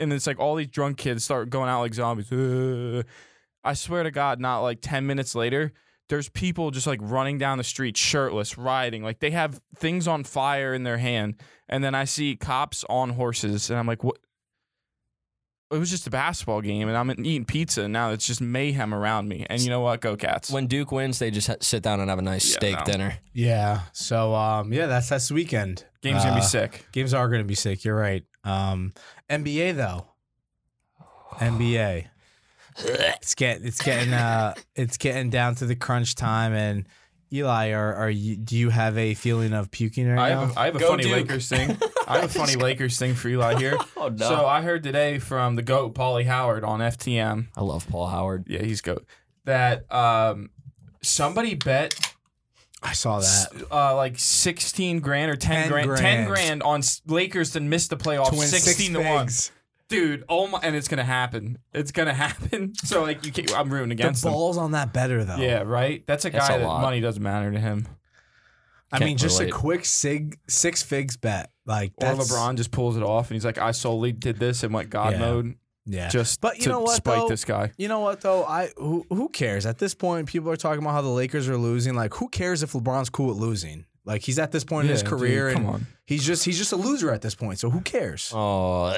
[0.00, 2.30] And it's like all these drunk kids start going out like zombies.
[3.64, 5.72] "Ugh." I swear to God, not like 10 minutes later,
[6.08, 9.02] there's people just like running down the street shirtless, riding.
[9.02, 11.36] Like they have things on fire in their hand.
[11.68, 13.68] And then I see cops on horses.
[13.68, 14.18] And I'm like, what?
[15.70, 18.94] It was just a basketball game, and I'm eating pizza, and now it's just mayhem
[18.94, 19.44] around me.
[19.50, 20.00] And you know what?
[20.00, 20.50] Go Cats.
[20.50, 22.84] When Duke wins, they just ha- sit down and have a nice Yeah, steak no.
[22.86, 23.18] dinner.
[23.34, 23.82] Yeah.
[23.92, 25.84] So um, yeah, that's this weekend.
[26.00, 26.86] Game's gonna Uh, be sick.
[26.92, 27.84] Games are going to be sick.
[27.84, 28.24] You're right.
[28.44, 28.94] Um,
[29.28, 30.06] NBA though.
[31.32, 32.06] NBA.
[32.80, 36.86] It's get it's getting uh it's getting down to the crunch time and
[37.32, 40.40] Eli, are are you do you have a feeling of puking right I now?
[40.46, 41.12] have a, I have a Go funny Duke.
[41.12, 41.76] Lakers thing.
[42.06, 43.76] I have a funny Lakers thing for Eli here.
[43.98, 44.28] Oh no!
[44.28, 47.48] So I heard today from the goat Paulie Howard on FTM.
[47.56, 48.44] I love Paul Howard.
[48.48, 49.04] Yeah, he's goat.
[49.44, 50.50] That um,
[51.02, 52.14] somebody bet
[52.82, 53.48] I saw that.
[53.70, 56.28] uh, like sixteen grand or ten, 10 grand, ten grand.
[56.28, 59.28] grand on Lakers to miss the playoffs, To win six sixteen to one.
[59.88, 60.00] Figs.
[60.02, 61.58] Dude, oh my, and it's gonna happen.
[61.72, 62.74] It's gonna happen.
[62.76, 64.32] So like, you can't, I'm rooting The against them.
[64.32, 65.36] balls on that better though.
[65.36, 66.04] Yeah, right.
[66.06, 66.82] That's a That's guy a that lot.
[66.82, 67.86] money doesn't matter to him.
[68.90, 69.52] I Can't mean, just relate.
[69.52, 71.50] a quick sig six figs bet.
[71.66, 74.64] Like Or that's LeBron just pulls it off, and he's like, "I solely did this
[74.64, 75.18] in went God Yeah.
[75.18, 76.08] mode Yeah.
[76.08, 77.28] just But you to know what, spite though?
[77.28, 78.44] this guy." You know what though?
[78.44, 80.26] I who, who cares at this point?
[80.26, 81.94] People are talking about how the Lakers are losing.
[81.96, 83.84] Like, who cares if LeBron's cool with losing?
[84.06, 85.86] Like, he's at this point in his Yeah, dude, career, come and on.
[86.06, 87.58] he's just he's just a loser at this point.
[87.58, 88.32] So who cares?
[88.34, 88.96] Oh,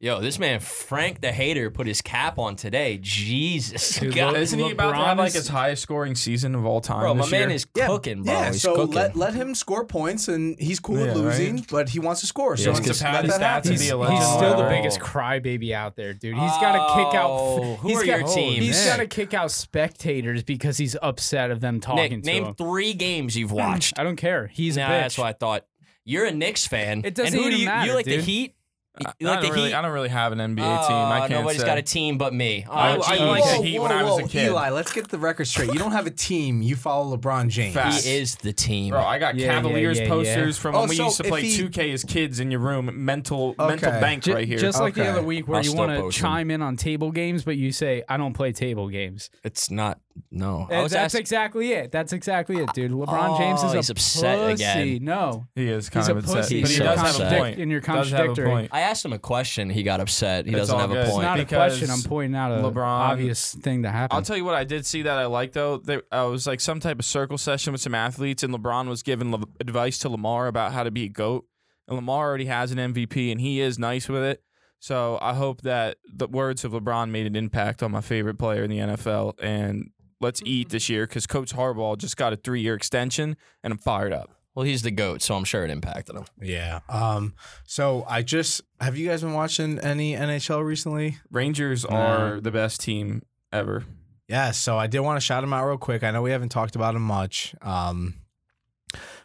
[0.00, 2.98] yo, this man Frank the hater put his cap on today.
[3.00, 4.36] Jesus, Dude, God.
[4.36, 7.00] Isn't he about to have like his highest scoring season of all time?
[7.00, 7.50] bro, my this man year?
[7.56, 8.32] is cooking, bro.
[8.32, 8.94] Yeah, He's so cooking.
[8.94, 11.66] let let him score points, and he's cool Yeah, with losing, right.
[11.70, 12.56] but he wants to score.
[12.56, 13.70] Yeah, so it's just just let his that stats happen.
[13.70, 14.22] be He's, a he's legend.
[14.24, 14.68] still the Oh.
[14.68, 16.34] biggest crybaby out there, dude.
[16.34, 17.30] He's got to kick out.
[17.30, 18.62] Oh, who he's are got, your team?
[18.62, 18.86] He's Nick.
[18.96, 22.54] got to kick out spectators because he's upset of them talking Nick, to name him.
[22.54, 23.98] three games you've watched.
[23.98, 24.46] I don't care.
[24.48, 24.90] He's nah, a bitch.
[25.02, 25.66] that's what I thought.
[26.08, 27.02] You're a Knicks fan.
[27.04, 28.24] It doesn't and who do you, matter, you like the dude.
[28.24, 28.54] Heat?
[29.04, 29.74] I, You I like don't really, Heat?
[29.74, 30.96] I don't really have an NBA Oh, team.
[30.96, 31.66] I oh, can't nobody's say.
[31.66, 32.64] got a team but me.
[32.68, 34.46] Oh, I- I like whoa, the Heat whoa, when I was a kid.
[34.48, 35.72] Eli, let's get the record straight.
[35.72, 36.62] You don't have a team.
[36.62, 37.74] You follow LeBron James.
[37.74, 38.04] Facts.
[38.04, 38.90] he is the team.
[38.92, 40.08] Bro, I got Yeah, yeah, Cavaliers yeah, yeah.
[40.10, 42.60] posters from Oh, when we so used to play he- 2K as kids in your
[42.60, 42.90] room.
[43.04, 43.68] Mental Okay.
[43.68, 44.58] mental bank Ju- right here.
[44.58, 47.44] Just like the other week where I'll you want to chime in on table games,
[47.44, 49.30] but you say, I don't play table games.
[49.44, 49.98] it's not.
[50.30, 51.20] No, I was That's asking.
[51.20, 51.92] exactly it.
[51.92, 52.90] That's exactly it, dude.
[52.90, 54.52] LeBron Oh, James is a he's upset pussy.
[54.64, 55.04] again.
[55.04, 55.46] No.
[55.54, 56.60] he is kind He's a of upset, pussy.
[56.62, 57.58] but he He's does so have a point.
[57.60, 58.68] And you're Does have a contradictory.
[58.86, 58.88] Point.
[58.88, 59.70] I asked him a question.
[59.70, 60.46] He got upset.
[60.46, 60.98] He It's doesn't all have good.
[60.98, 61.22] a It's point.
[61.22, 61.90] not a because question.
[61.90, 64.16] I'm pointing out a LeBron- obvious thing that happened.
[64.16, 65.78] I'll tell you what I did see that I liked though.
[65.78, 69.02] There uh, was like some type of circle session with some athletes, and LeBron was
[69.02, 71.44] giving Le- advice to Lamar about how to be a goat.
[71.88, 74.42] And Lamar already has an MVP, and he is nice with it.
[74.78, 78.62] So I hope that the words of LeBron made an impact on my favorite player
[78.62, 79.34] in the NFL.
[79.42, 83.78] And let's eat this year because Coach Harbaugh just got a three-year extension, and I'm
[83.78, 84.30] fired up.
[84.56, 86.24] Well, he's the goat, so I'm sure it impacted him.
[86.40, 86.80] Yeah.
[86.88, 87.34] Um.
[87.66, 91.18] So I just have you guys been watching any NHL recently?
[91.30, 91.94] Rangers No.
[91.96, 93.84] are the best team ever.
[94.28, 96.02] Yeah, so I did want to shout him out real quick.
[96.02, 98.14] I know we haven't talked about him much, um,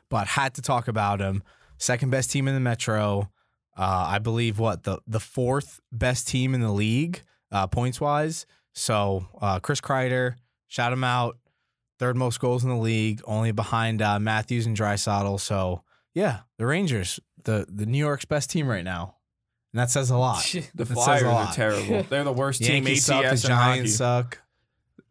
[0.09, 1.41] but had to talk about him.
[1.77, 3.31] Second best team in the Metro.
[3.75, 8.45] Uh, I believe what the the fourth best team in the league uh, points wise.
[8.73, 10.35] So uh, Chris Kreider,
[10.67, 11.37] shout him out.
[12.01, 15.39] Third most goals in the league, only behind uh, Matthews and Draisaitl.
[15.39, 15.83] So
[16.15, 19.17] yeah, the Rangers, the the New York's best team right now,
[19.71, 20.43] and that says a lot.
[20.73, 22.01] The That Flyers are terrible.
[22.09, 23.21] They're the worst team ATS suck.
[23.21, 23.45] The in hockey.
[23.75, 24.39] Giants suck.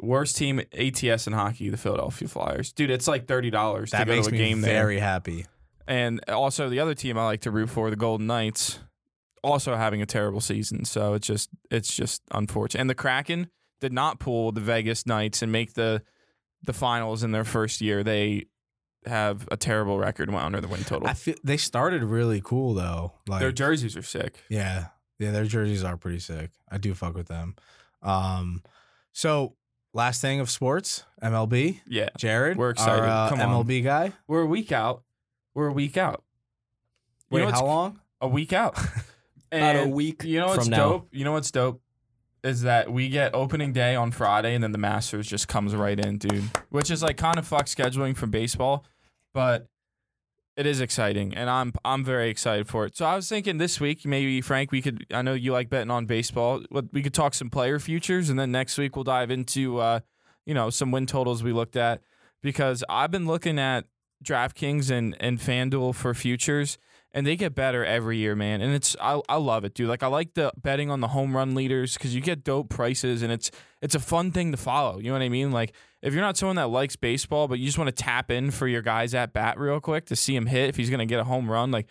[0.01, 2.73] Worst team ATS in hockey, the Philadelphia Flyers.
[2.73, 4.75] Dude, it's like thirty dollars to go to a me game there.
[4.75, 5.47] very happy.
[5.87, 8.81] And also the other team I like to root for, the Golden Knights,
[9.45, 10.85] also having a terrible season.
[10.85, 12.81] So it's just it's just unfortunate.
[12.81, 13.49] And the Kraken
[13.81, 16.03] did not pull the Vegas Knights and make the
[16.65, 18.03] the finals in their first year.
[18.05, 18.47] They
[19.07, 21.09] have a terrible record and went under the win total.
[21.09, 23.15] I feel they started really cool though.
[23.29, 24.41] Like Their jerseys are sick.
[24.49, 24.87] yeah,
[25.19, 26.51] yeah, their jerseys are pretty sick.
[26.71, 27.57] I do fuck with them.
[28.03, 28.63] Um,
[29.13, 29.55] so
[29.95, 31.81] last thing of sports, MLB.
[31.87, 32.11] Yeah.
[32.19, 33.05] Jared, We're excited.
[33.05, 33.65] Our, uh, Come on.
[33.67, 34.13] MLB guy.
[34.27, 35.03] We're a week out.
[35.55, 36.23] We're a week out.
[37.31, 38.01] You Wait, know how long?
[38.21, 38.79] A week out.
[39.53, 40.89] About a week You know what's from now.
[40.91, 41.09] dope?
[41.11, 41.81] You know what's dope?
[42.43, 45.99] Is that we get opening day on Friday and then the Masters just comes right
[45.99, 46.45] in, dude.
[46.71, 48.87] Which is like kind of fuck scheduling from baseball,
[49.35, 49.67] but
[50.57, 52.97] it is exciting and I'm I'm very excited for it.
[52.97, 55.91] So I was thinking this week maybe Frank we could I know you like betting
[55.91, 56.63] on baseball.
[56.93, 60.01] We could talk some player futures and then next week we'll dive into uh
[60.45, 62.03] you know some win totals we looked at
[62.43, 63.87] because I've been looking at
[64.25, 66.79] DraftKings and and FanDuel for futures
[67.13, 68.61] and they get better every year, man.
[68.61, 69.89] And it's I, I love it, dude.
[69.89, 73.23] Like I like the betting on the home run leaders because you get dope prices,
[73.23, 73.51] and it's
[73.83, 74.99] it's a fun thing to follow.
[74.99, 75.51] You know what I mean?
[75.51, 78.51] Like if you're not someone that likes baseball, but you just want to tap in
[78.51, 81.21] for your guys at bat real quick to see him hit if he's gonna get
[81.21, 81.87] a home run, like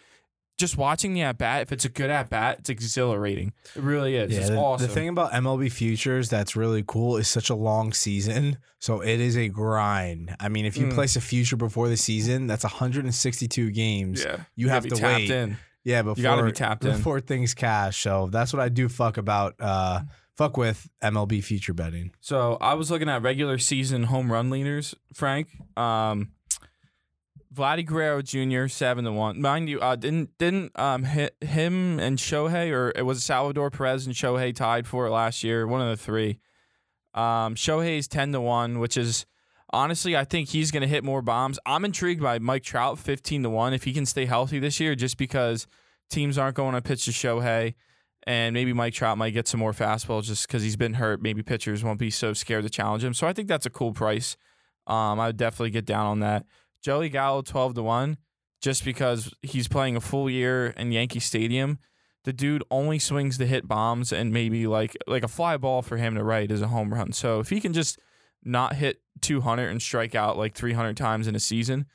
[0.60, 3.54] just watching the at bat, if it's a good at bat, it's exhilarating.
[3.76, 4.32] It really is.
[4.32, 4.86] Yeah, it's the, awesome.
[4.88, 9.20] the thing about MLB futures that's really cool is such a long season, so it
[9.20, 10.36] is a grind.
[10.40, 10.94] I mean, if you Mm.
[10.94, 14.24] place a future before the season, that's 162 games.
[14.24, 15.32] yeah, You gotta have to tapped wait.
[15.32, 15.58] in.
[15.84, 16.92] Yeah, before you gotta be tapped in.
[16.92, 18.02] before things cash.
[18.04, 18.90] So that's what I do.
[18.90, 20.02] Fuck about uh,
[20.36, 22.12] fuck with MLB future betting.
[22.20, 25.48] So I was looking at regular season home run leaders, Frank.
[25.78, 26.32] Um,
[27.60, 28.70] Vladdy Guerrero Jr.
[28.70, 29.42] seven to one.
[29.42, 34.06] Mind you, uh, didn't didn't um hit him and Shohei or it was Salvador Perez
[34.06, 35.68] and Shohei tied for it last year.
[35.68, 36.40] One of the three.
[37.14, 39.26] Um, Shohei's ten to one, which is
[39.72, 41.60] honestly I think he's gonna hit more bombs.
[41.66, 44.96] I'm intrigued by Mike Trout fifteen to one if he can stay healthy this year,
[44.96, 45.68] just because
[46.10, 47.76] teams aren't going to pitch to Shohei.
[48.24, 51.22] And maybe Mike Trout might get some more fastballs just because he's been hurt.
[51.22, 53.14] Maybe pitchers won't be so scared to challenge him.
[53.14, 54.38] So I think that's a cool price.
[54.88, 56.46] Um, I would definitely get down on that.
[56.82, 58.18] Joey Gallo, 12 to 1,
[58.62, 61.80] just because he's playing a full year in Yankee Stadium.
[62.26, 65.98] The dude only swings to hit bombs and maybe like like a fly ball for
[65.98, 67.14] him to right is a home run.
[67.14, 67.98] So if he can just
[68.44, 71.86] not hit 200 and strike out like 300 times in a season,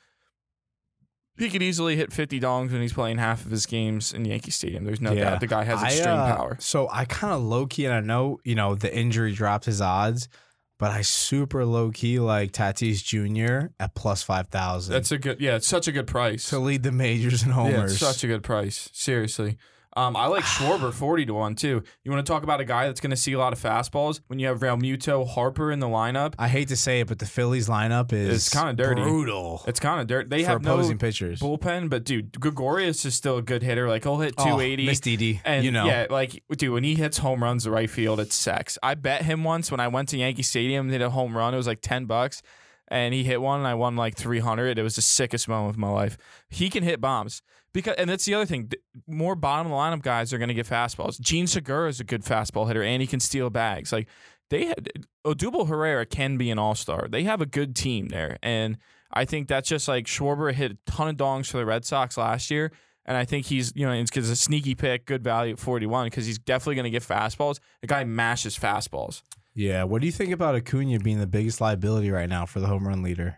[1.37, 4.51] he could easily hit 50 dongs when he's playing half of his games in Yankee
[4.51, 4.83] Stadium.
[4.85, 5.31] There's no Yeah.
[5.31, 6.57] doubt the guy has I, extreme uh, power.
[6.59, 9.81] So I kind of low key, and I know you know the injury dropped his
[9.81, 10.27] odds,
[10.77, 13.67] but I super low key like Tatis Jr.
[13.79, 14.93] at plus five thousand.
[14.93, 16.49] That's a good yeah, it's such a good price.
[16.49, 17.91] to lead the majors and Yeah, homers.
[17.93, 18.89] it's such a good price.
[18.93, 19.57] Seriously.
[19.97, 21.81] Um, I like Schwarber 40 to 1 too.
[22.03, 24.19] You want to talk about a guy that's going to see a lot of fastballs
[24.27, 26.33] when you have Realmuto Harper in the lineup?
[26.37, 29.01] I hate to say it, but the Phillies lineup is It's kinda dirty.
[29.01, 30.29] brutal It's kind of dirt.
[30.29, 31.39] They have no opposing pitchers.
[31.39, 33.87] bullpen, but dude, Gregorius is still a good hitter.
[33.87, 34.83] Like he'll hit 280.
[34.83, 35.85] Oh, Miss Didi, And you know.
[35.85, 38.77] yeah, like dude, when he hits home runs to right field, it's sex.
[38.83, 41.53] I bet him once when I went to Yankee Stadium, hit a home run.
[41.53, 42.41] It was like ten bucks,
[42.89, 44.77] and he hit one, and I won like three hundred.
[44.77, 46.17] It was the sickest moment of my life.
[46.49, 47.41] He can hit bombs
[47.75, 48.71] because, and that's the other thing.
[49.07, 51.19] More bottom of the lineup guys are going to get fastballs.
[51.19, 53.91] Jean Segura is a good fastball hitter, and he can steal bags.
[53.91, 54.07] Like
[54.49, 54.89] they had
[55.25, 57.07] Odubel Herrera can be an all star.
[57.09, 58.77] They have a good team there, and
[59.13, 62.17] I think that's just like Schwarber hit a ton of dongs for the Red Sox
[62.17, 62.71] last year.
[63.07, 66.07] And I think he's, you know, it's because a sneaky pick, good value at 41
[66.07, 67.59] because he's definitely going to get fastballs.
[67.81, 69.21] The guy mashes fastballs.
[69.53, 69.83] Yeah.
[69.83, 72.87] What do you think about Acuna being the biggest liability right now for the home
[72.87, 73.37] run leader?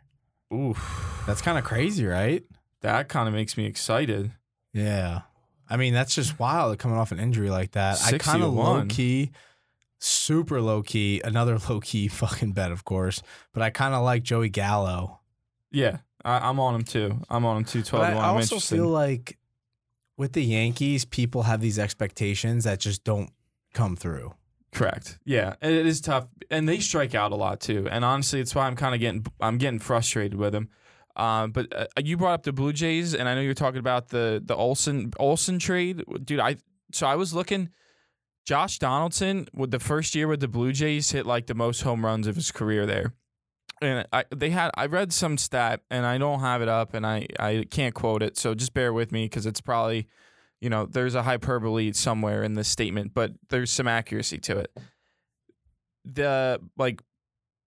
[0.54, 1.22] Oof.
[1.28, 2.44] That's kind of crazy, right?
[2.82, 4.32] That kind of makes me excited.
[4.74, 5.22] Yeah.
[5.70, 8.02] I mean, that's just wild coming off an injury like that.
[8.06, 9.32] I kind of low key,
[10.00, 13.22] super low key, another low key fucking bet, of course,
[13.54, 15.20] but I kind of like Joey Gallo.
[15.72, 17.20] Yeah, I, I'm on him too.
[17.30, 17.84] I'm on him too.
[17.84, 18.26] 12 I to 1.
[18.26, 19.38] I'm also feel like
[20.18, 23.30] with the Yankees, people have these expectations that just don't
[23.74, 24.34] come through.
[24.74, 25.20] Correct.
[25.26, 27.88] Yeah, it it is tough, and they strike out a lot too.
[27.90, 30.70] And honestly, it's why I'm kind of getting I'm getting frustrated with them.
[31.18, 34.10] Um, but uh, you brought up the Blue Jays, and I know you're talking about
[34.10, 36.40] the the Olson Olson trade, dude.
[36.40, 36.58] I
[36.94, 37.70] so I was looking.
[38.46, 42.06] Josh Donaldson with the first year with the Blue Jays hit like the most home
[42.06, 43.14] runs of his career there.
[43.82, 47.06] And I they had I read some stat and I don't have it up and
[47.06, 50.08] I I can't quote it so just bear with me because it's probably
[50.62, 54.72] you know there's a hyperbole somewhere in this statement but there's some accuracy to it.
[56.06, 57.02] The like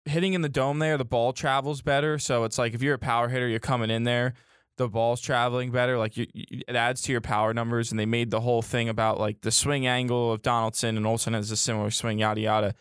[0.08, 3.00] hitting in the dome there the ball travels better so it's like if you're a
[3.00, 4.34] power hitter you're coming in there
[4.78, 8.06] the ball's traveling better like you, you, it adds to your power numbers and they
[8.06, 11.58] made the whole thing about like the swing angle of Donaldson and Olson has a
[11.58, 12.76] similar swing yada yada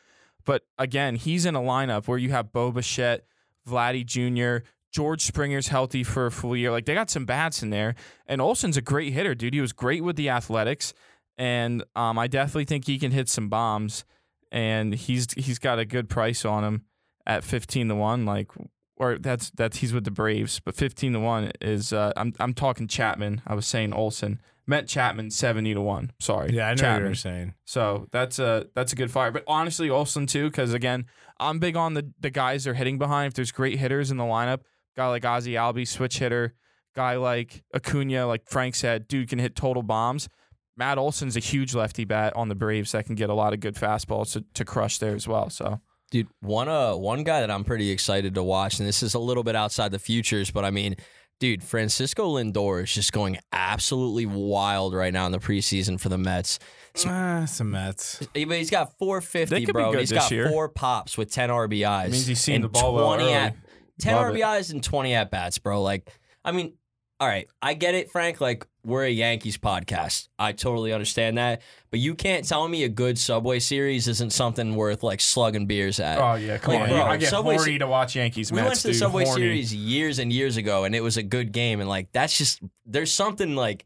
[0.47, 3.27] but again, he's in a lineup where you have Bo Bichette,
[3.69, 6.71] Vladdy Jr., George Springer's healthy for a full year.
[6.71, 7.97] Like they got some bats in there.
[8.27, 9.53] And Olson's a great hitter, dude.
[9.53, 10.95] He was great with the athletics.
[11.37, 14.07] And um, I definitely think he can hit some bombs.
[14.51, 16.85] And he's he's got a good price on him
[17.27, 18.25] at fifteen to one.
[18.25, 18.51] Like
[18.97, 22.55] or that's that's he's with the Braves, but fifteen to one is uh, I'm I'm
[22.55, 23.43] talking Chapman.
[23.47, 24.41] I was saying Olson.
[24.69, 26.13] Meant Chapman seventy to one.
[26.19, 26.53] Sorry.
[26.53, 27.55] Yeah, I know what you're saying.
[27.67, 29.31] So that's a that's a good fire.
[29.31, 31.07] But honestly, Olson too, because again,
[31.39, 33.29] I'm big on the the guys they're hitting behind.
[33.29, 34.63] If there's great hitters in the lineup,
[34.97, 36.55] guy like Ozzie Albies, switch hitter,
[36.97, 40.29] guy like Acuna, like Frank said, dude can hit total bombs.
[40.77, 43.61] Matt Olson's a huge lefty bat on the Braves that can get a lot of
[43.61, 45.49] good fastballs to, to crush there as well.
[45.49, 45.81] So
[46.17, 49.19] Dude, one uh one guy that I'm pretty excited to watch, and this is a
[49.19, 50.97] little bit outside the futures, but I mean,
[51.41, 56.17] dude, Francisco Lindor is just going absolutely wild right now in the preseason for the
[56.19, 56.59] Mets.
[57.05, 58.27] Ah, some Mets.
[58.33, 59.91] He- but he's got 450, bro.
[59.93, 60.49] good He's this got year.
[60.49, 62.11] four pops with 10 RBIs.
[62.11, 63.33] means he's seen the ball well 20 early.
[63.35, 63.57] at
[64.01, 64.41] 10 Love it.
[64.41, 65.83] RBIs and 20 at bats, bro.
[65.83, 66.11] Like,
[66.45, 66.73] I mean,
[67.21, 68.41] all right, I get it, Frank.
[68.41, 70.29] Like, we're a Yankees podcast.
[70.39, 74.75] I totally understand that, but you can't tell me a good Subway series isn't something
[74.77, 76.19] worth like slugging beers at.
[76.19, 76.89] Oh yeah, come Like, on.
[76.91, 78.69] bro, I get Subway horny se- to watch Yankees we Mets.
[78.69, 78.99] went to the dude.
[79.01, 79.41] Subway Horny.
[79.43, 81.81] series years and years ago, and it was a good game.
[81.81, 83.85] And like that's just there's something like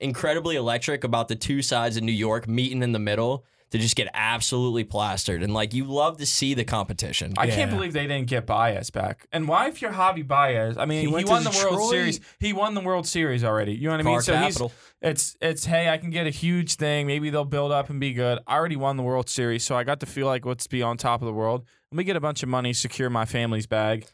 [0.00, 3.96] incredibly electric about the two sides of New York meeting in the middle to just
[3.96, 5.42] get absolutely plastered.
[5.42, 7.34] And like you love to see the competition.
[7.36, 9.26] I can't believe they didn't get Baez back.
[9.32, 12.20] And why, if you're Javi Baez, I mean, He he, won the World Series.
[12.40, 13.74] He won the World Series already.
[13.74, 14.22] You know what I Car mean?
[14.22, 14.68] So capital.
[14.68, 17.06] he's it's it's hey, I can get a huge thing.
[17.06, 18.38] Maybe they'll build up and be good.
[18.46, 20.96] I already won the World Series, so I got to feel like let's be on
[20.96, 21.66] top of the world.
[21.92, 24.06] Let me get a bunch of money, secure my family's bag.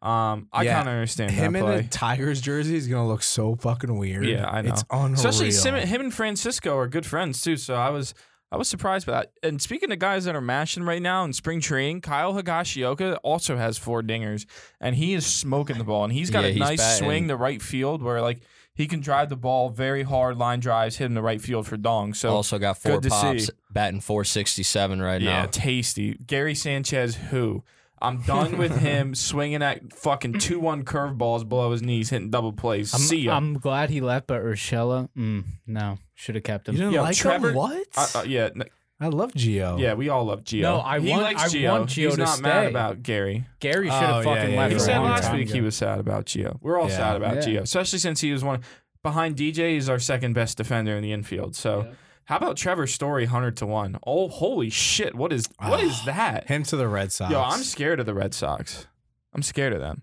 [0.00, 0.74] Um, I Yeah.
[0.78, 4.26] kind of understand Him that in a Tigers jersey is gonna look so fucking weird.
[4.26, 4.72] Yeah, I know.
[4.72, 5.14] It's unreal.
[5.14, 7.56] Especially Sim- him and Francisco are good friends too.
[7.56, 8.12] So I was
[8.52, 9.32] I was surprised by that.
[9.42, 13.56] And speaking of guys that are mashing right now in spring training, Kyle Higashioka also
[13.56, 14.44] has four dingers,
[14.78, 16.04] and he is smoking the ball.
[16.04, 17.06] And he's got Yeah, a he's nice batting.
[17.06, 18.42] swing to right field where like
[18.74, 21.78] he can drive the ball very hard, line drives, hit him to right field for
[21.78, 22.12] dong.
[22.12, 23.52] So also got four good pops, see.
[23.70, 25.40] batting 467 right yeah, now.
[25.40, 26.14] Yeah, tasty.
[26.26, 27.64] Gary Sanchez, who.
[28.02, 32.52] I'm done with him swinging at fucking two one curveballs below his knees, hitting double
[32.52, 32.92] plays.
[32.92, 33.36] I'm, See ya.
[33.36, 36.74] I'm glad he left, but Urshela, mm, no, should have kept him.
[36.76, 37.54] You didn't Yo, like Trevor- him?
[37.56, 37.86] What?
[37.96, 38.62] Uh, uh, yeah, n-
[39.00, 39.80] I love Gio.
[39.80, 40.62] Yeah, we all love Gio.
[40.62, 41.70] No, I he want- likes I Gio.
[41.72, 42.70] want Gio He's to not mad stay.
[42.70, 43.46] about Gary.
[43.58, 44.70] Gary should have Oh, yeah, fucking yeah, left.
[44.70, 44.82] He yeah.
[44.82, 46.58] a said long last time week he was sad about Gio.
[46.60, 46.96] We're all Yeah.
[46.96, 47.42] sad about Yeah.
[47.42, 48.60] Gio, especially since he was one
[49.02, 49.74] behind DJ.
[49.74, 51.56] He's our second best defender in the infield.
[51.56, 51.88] So,
[52.26, 53.98] how about Trevor Story, hundred to one?
[54.06, 55.16] Oh, holy shit!
[55.16, 56.46] What is what is that?
[56.46, 57.32] Him to the Red Sox.
[57.32, 58.86] Yo, I'm scared of the Red Sox.
[59.34, 60.02] I'm scared of them.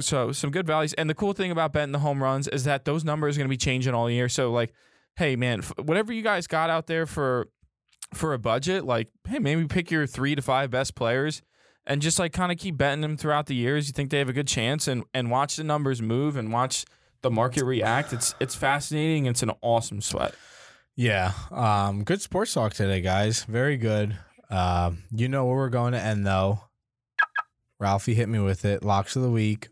[0.00, 2.84] So some good values, and the cool thing about betting the home runs is that
[2.84, 4.28] those numbers are going to be changing all year.
[4.28, 4.72] So like,
[5.16, 7.48] hey man, whatever you guys got out there for
[8.12, 11.42] for a budget, like hey maybe pick your three to five best players,
[11.86, 13.86] and just like kind of keep betting them throughout the years.
[13.86, 16.84] You think they have a good chance, and and watch the numbers move and watch
[17.22, 18.12] the market react.
[18.12, 19.26] It's it's fascinating.
[19.26, 20.34] It's an awesome sweat.
[20.96, 21.32] Yeah.
[21.50, 23.44] Um, good sports talk today, guys.
[23.44, 24.16] Very good.
[24.50, 26.60] Um, you know where we're going to end though.
[27.80, 28.84] Ralphie hit me with it.
[28.84, 29.68] Locks of the week.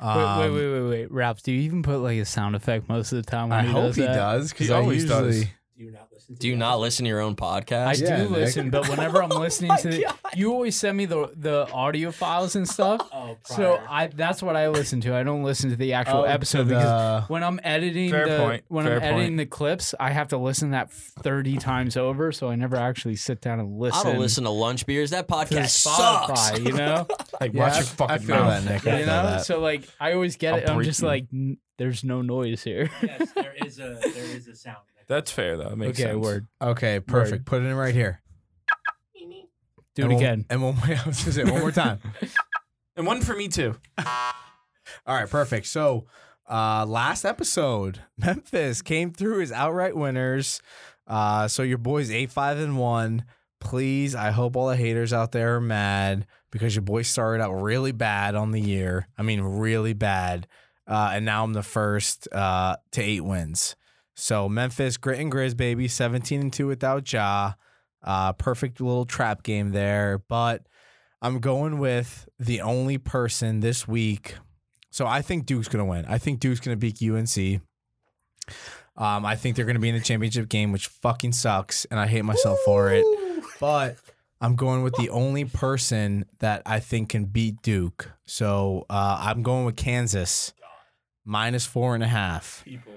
[0.00, 1.12] Wait, wait, Um, wait, wait, wait.
[1.12, 3.62] Ralph, do you even put like a sound effect most of the time when I
[3.64, 4.14] he hope does he that?
[4.14, 5.44] does because He I always does.
[5.44, 7.86] Do you not listen to Do you not listen to your own podcast?
[7.86, 8.30] I Yeah, do Nick.
[8.30, 12.10] listen, but whenever I'm oh listening to the, you always send me the the audio
[12.10, 13.00] files and stuff.
[13.12, 13.86] Oh, So prior.
[13.88, 15.14] I that's what I listen to.
[15.14, 18.28] I don't listen to the actual Oh, to episode the- because when I'm editing Fair
[18.28, 19.36] the point, when fair I'm editing point.
[19.38, 22.32] the clips, I have to listen that 30 times over.
[22.32, 24.00] So I never actually sit down and listen.
[24.06, 25.10] I don't listen to lunch beers.
[25.10, 26.60] That to podcast Spotify, sucks.
[26.60, 27.06] you know.
[27.40, 28.64] Like Yeah, watch I- your fucking I feel mouth.
[28.64, 28.86] that, Nick.
[28.86, 29.22] I you feel know.
[29.24, 29.44] that.
[29.46, 30.68] So like I always get I'll it.
[30.70, 31.06] I'm break just you.
[31.06, 32.90] like, "N- there's no noise here.
[33.02, 34.78] yes, there is a there is a sound.
[35.08, 35.68] That's fair though.
[35.68, 36.24] It makes okay, sense.
[36.24, 36.46] word.
[36.60, 37.44] Okay, perfect.
[37.46, 38.20] Put it in right here.
[39.94, 40.46] Do And it one- again.
[40.50, 40.84] And one more.
[40.88, 42.00] I was gonna say one more time.
[42.98, 43.76] And one for me too.
[43.98, 44.04] All
[45.14, 45.66] right, perfect.
[45.66, 46.06] So,
[46.48, 50.62] uh, last episode, Memphis came through as outright winners.
[51.06, 53.24] Uh, so your boys eight five and one.
[53.60, 57.52] Please, I hope all the haters out there are mad because your boys started out
[57.52, 59.08] really bad on the year.
[59.18, 60.46] I mean, really bad.
[60.86, 63.76] Uh, and now I'm the first uh, to eight wins.
[64.16, 67.52] So Memphis, grit and grizz, baby, seventeen and two without Ja.
[68.02, 70.66] Uh, perfect little trap game there, but
[71.20, 74.36] I'm going with the only person this week
[74.96, 76.06] so I think Duke's gonna win.
[76.06, 77.60] I think Duke's gonna beat UNC.
[78.96, 82.06] Um, I think they're gonna be in the championship game, which fucking sucks, and I
[82.06, 83.04] hate myself for it.
[83.60, 83.98] But
[84.40, 88.10] I'm going with the only person that I think can beat Duke.
[88.24, 90.54] So uh, I'm going with Kansas
[91.26, 92.62] minus four and a half.
[92.64, 92.94] People.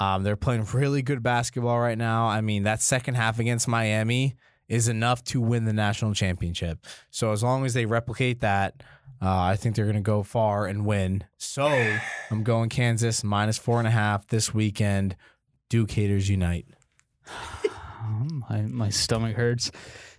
[0.00, 2.26] Um, they're playing really good basketball right now.
[2.26, 4.34] I mean, that second half against Miami
[4.68, 6.84] is enough to win the national championship.
[7.10, 8.82] So as long as they replicate that,
[9.22, 11.24] uh, I think they're going to go far and win.
[11.38, 11.66] So
[12.30, 15.16] I'm going Kansas minus four and a half this weekend.
[15.68, 16.66] Duke haters unite.
[18.50, 19.72] My my stomach hurts.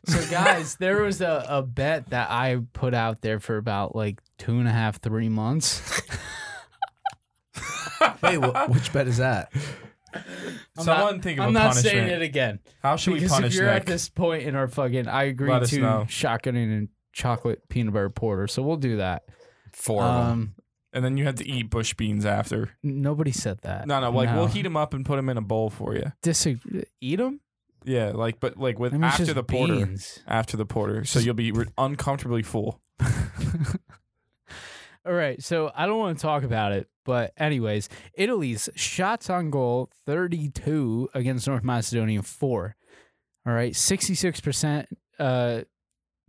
[0.06, 4.20] So guys, there was a, a bet that I put out there for about like
[4.40, 6.02] two and a half, three months.
[8.24, 9.52] Wait, wh- which bet is that?
[10.14, 10.24] I'm
[10.86, 11.84] Someone not, think of I'm a not punishment.
[11.94, 12.60] saying it again.
[12.82, 13.82] How should because we punish if you're Nick?
[13.82, 16.06] at this point in our fucking, I agree Let us to know.
[16.08, 18.48] shotgunning and chocolate peanut butter porter.
[18.48, 19.24] So we'll do that.
[19.74, 20.32] Four of them.
[20.32, 20.56] Um,
[20.94, 22.70] and then you have to eat bush beans after.
[22.82, 23.88] nobody said that.
[23.88, 24.38] No, no, like No.
[24.38, 26.14] we'll heat them up and put them in a bowl for you.
[26.22, 26.86] Disagree.
[27.02, 27.42] Eat them.
[27.84, 29.94] Yeah, like but like with I mean, after just the porter,
[30.26, 32.82] after the porter, so you'll be re- uncomfortably full.
[35.06, 39.52] All right, so I don't want to talk about it, but anyways, Italy's shots on
[39.52, 42.76] goal 32 against North Macedonia 4.
[43.46, 44.88] All right, 66%
[45.20, 45.62] uh,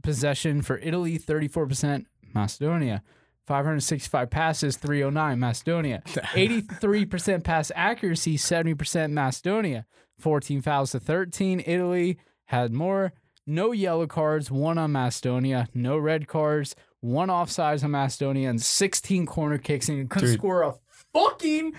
[0.03, 2.05] possession for Italy, 34%
[2.35, 3.03] Macedonia.
[3.47, 6.03] 565 passes, 309 Macedonia.
[6.07, 9.87] 83% pass accuracy, 70% Macedonia.
[10.19, 11.63] 14 fouls to 13.
[11.65, 13.13] Italy had more.
[13.47, 15.69] No yellow cards, one on Macedonia.
[15.73, 20.39] No red cards, one offsides on Macedonia, and 16 corner kicks, and you couldn't Dude.
[20.39, 20.75] score a
[21.13, 21.75] fucking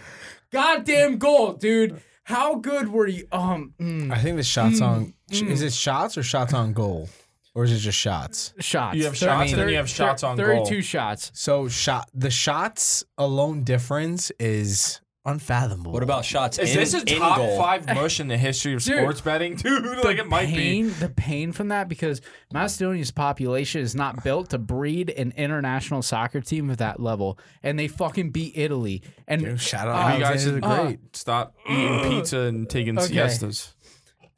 [0.52, 2.02] goddamn goal, dude.
[2.24, 3.26] How good were you?
[3.32, 5.48] Um, mm, I think the shots on Mm.
[5.50, 7.10] is it shots or shots on goal,
[7.56, 8.54] or is it just shots?
[8.60, 8.96] shots.
[8.98, 10.46] You have Thir- shots and then you have shots thir- on goal.
[10.66, 11.32] 32 shots.
[11.34, 15.92] So shot the shots alone difference is unfathomable.
[15.92, 17.58] What about shots Is in, this a in top goal?
[17.58, 18.98] five mush in the history of Dude.
[18.98, 19.84] sports betting, dude?
[20.04, 20.84] like it might be.
[20.84, 22.22] The pain from that because
[22.52, 27.78] Macedonia's population is not built to breed an international soccer team of that level, and
[27.78, 29.04] they fucking beat Italy.
[29.28, 31.00] And Dude, shout out Uh, You guys Alexander the uh, Great.
[31.16, 33.08] Stop eating pizza and taking Okay.
[33.14, 33.74] siestas.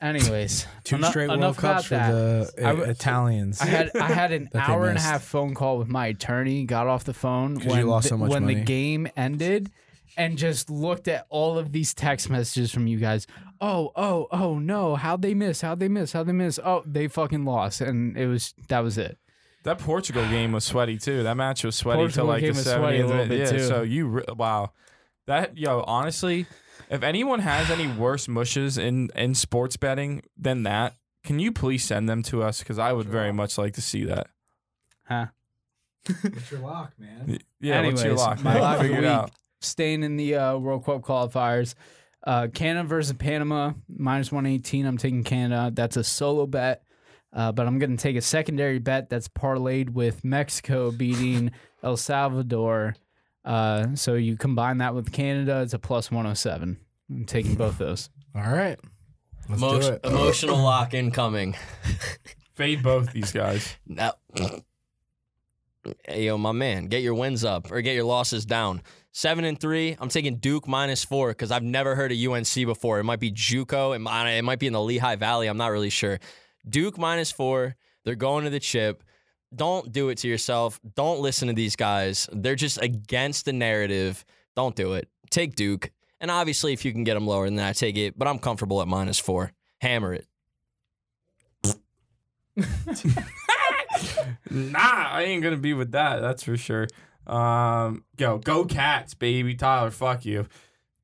[0.02, 2.12] anyways, Two eno- straight World enough Cups for that.
[2.12, 3.62] the I Italians.
[3.62, 6.66] I had I had an hour and a half phone call with my attorney.
[6.66, 9.72] Got off the phone 'Cause you when lost the, so much when the game ended,
[10.20, 13.26] and just looked at all of these text messages from you guys.
[13.62, 14.96] Oh oh oh no!
[14.96, 15.62] How'd they miss?
[15.62, 16.12] How'd they miss?
[16.14, 16.60] How'd they miss?
[16.64, 19.18] Oh, they fucking lost, and it was that was it.
[19.64, 21.24] That Portugal game was sweaty too.
[21.24, 23.30] That match was sweaty Portugal till like game the was sweaty a 70th little minute.
[23.30, 23.64] bit, yeah, too.
[23.68, 24.72] so you re- wow.
[25.26, 26.46] That yo, honestly,
[26.90, 30.94] if anyone has any worse mushes in in sports betting than that,
[31.24, 34.06] can you please send them to us cuz I would very much like to see
[34.06, 34.28] that.
[35.08, 35.28] Huh?
[36.22, 37.26] What's your lock, man?
[37.28, 38.42] Y- Yeah, what's your lock?
[38.44, 39.32] my lock of the Figure it week.
[39.60, 39.64] Out.
[39.66, 41.76] staying in the uh, World Cup qualifiers.
[42.26, 44.86] Uh, Canada versus Panama, minus 118.
[44.86, 45.72] I'm taking Canada.
[45.74, 46.84] That's a solo bet.
[47.32, 51.52] Uh, but I'm going to take a secondary bet that's parlayed with Mexico beating
[51.84, 52.96] El Salvador.
[53.46, 56.78] Uh, so you combine that with Canada, it's a plus 107.
[57.10, 58.10] I'm taking both those.
[58.36, 58.78] All right.
[59.48, 60.00] Let's Emo- do it.
[60.06, 61.56] emotional lock incoming.
[62.56, 63.78] Fade both these guys.
[63.88, 64.14] Now,
[66.08, 68.82] hey, yo, my man, get your wins up or get your losses down.
[69.12, 69.98] Seven and three.
[70.00, 73.00] I'm taking Duke minus four because I've never heard of UNC before.
[73.00, 73.96] It might be JUCO.
[73.96, 75.48] It might, it might be in the Lehigh Valley.
[75.48, 76.20] I'm not really sure.
[76.68, 77.76] Duke minus four.
[78.06, 79.04] They're going to the chip.
[79.56, 80.80] Don't do it to yourself.
[80.96, 82.30] Don't listen to these guys.
[82.32, 84.24] They're just against the narrative.
[84.56, 85.10] Don't do it.
[85.32, 85.92] Take Duke.
[86.22, 88.18] And obviously, if you can get them lower than that, I take it.
[88.18, 89.54] But I'm comfortable at minus four.
[89.82, 90.28] Hammer it.
[94.50, 96.22] Nah, I ain't gonna be with that.
[96.22, 96.88] That's for sure.
[97.30, 99.56] Um, yo, go Cats, baby.
[99.56, 100.48] Tyler, fuck you.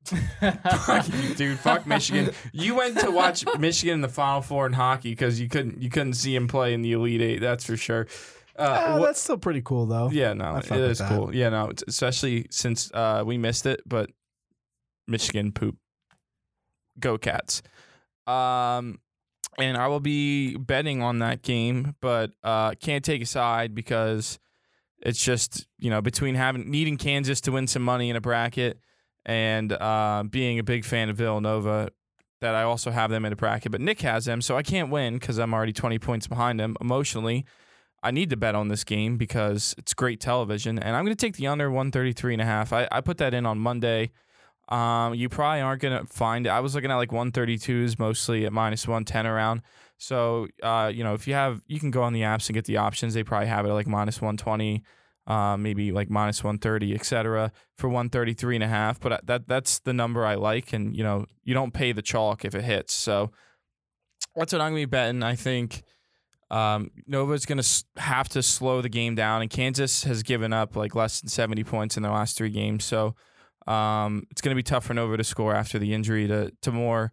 [0.04, 1.58] fuck you, dude.
[1.58, 2.30] Fuck Michigan.
[2.52, 5.90] You went to watch Michigan in the Final Four in hockey because you couldn't you
[5.90, 7.38] couldn't see him play in the Elite Eight.
[7.40, 8.06] That's for sure.
[8.58, 10.10] Uh, Oh, what- that's still pretty cool though.
[10.10, 11.08] yeah, no, I it fuck with is that.
[11.10, 11.34] cool.
[11.34, 14.10] Yeah, no, it's- especially since uh, we missed it, but
[15.08, 15.76] Michigan poop.
[16.98, 17.62] Go Cats.
[18.26, 18.98] Um,
[19.58, 24.38] and I will be betting on that game, but uh, can't take a side because
[25.02, 28.78] it's just you know between having needing Kansas to win some money in a bracket
[29.24, 31.90] and uh, being a big fan of Villanova.
[32.42, 34.90] That I also have them in a bracket, but Nick has them, so I can't
[34.90, 37.46] win because I'm already 20 points behind him emotionally.
[38.02, 41.26] I need to bet on this game because it's great television, and I'm going to
[41.26, 42.74] take the under 133 and a half.
[42.74, 44.12] I, I put that in on Monday.
[44.68, 46.50] Um, you probably aren't going to find it.
[46.50, 49.62] I was looking at like 132s mostly at minus 110 around.
[49.98, 52.64] So, uh, you know, if you have, you can go on the apps and get
[52.66, 53.14] the options.
[53.14, 54.82] They probably have it at like minus 120,
[55.26, 59.00] uh, maybe like minus 130, et cetera, for 133 and a half.
[59.00, 60.72] But that that's the number I like.
[60.72, 62.92] And, you know, you don't pay the chalk if it hits.
[62.92, 63.30] So
[64.34, 65.22] that's what I'm going to be betting.
[65.22, 65.82] I think
[66.50, 70.76] um, Nova's going to have to slow the game down, and Kansas has given up
[70.76, 72.84] like less than 70 points in their last three games.
[72.84, 73.14] So
[73.66, 76.72] um, it's going to be tough for Nova to score after the injury to to
[76.72, 77.12] Moore,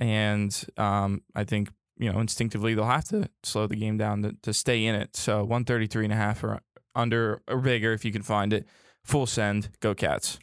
[0.00, 1.70] and um, I think
[2.02, 5.16] you know instinctively they'll have to slow the game down to, to stay in it.
[5.16, 6.60] So 133 and a half or
[6.94, 8.66] under or bigger if you can find it.
[9.04, 10.38] Full send, go Cats.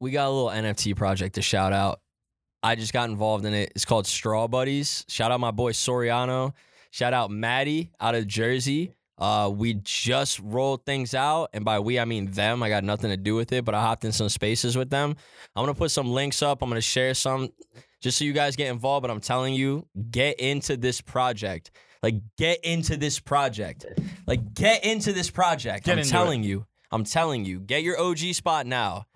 [0.00, 2.00] we got a little NFT project to shout out.
[2.62, 3.72] I just got involved in it.
[3.74, 5.04] It's called Straw Buddies.
[5.08, 6.52] Shout out my boy Soriano.
[6.90, 8.94] Shout out Maddie out of Jersey.
[9.16, 12.62] Uh, we just rolled things out, and by we I mean them.
[12.62, 15.16] I got nothing to do with it, but I hopped in some spaces with them.
[15.56, 16.62] I'm gonna put some links up.
[16.62, 17.50] I'm gonna share some,
[18.00, 19.02] just so you guys get involved.
[19.02, 21.70] But I'm telling you, get into this project.
[22.02, 23.84] Like, get into this project.
[24.26, 25.84] Like, get into this project.
[25.86, 26.64] Get I'm into telling you.
[26.92, 27.58] I'm telling you.
[27.60, 29.06] Get your OG spot now.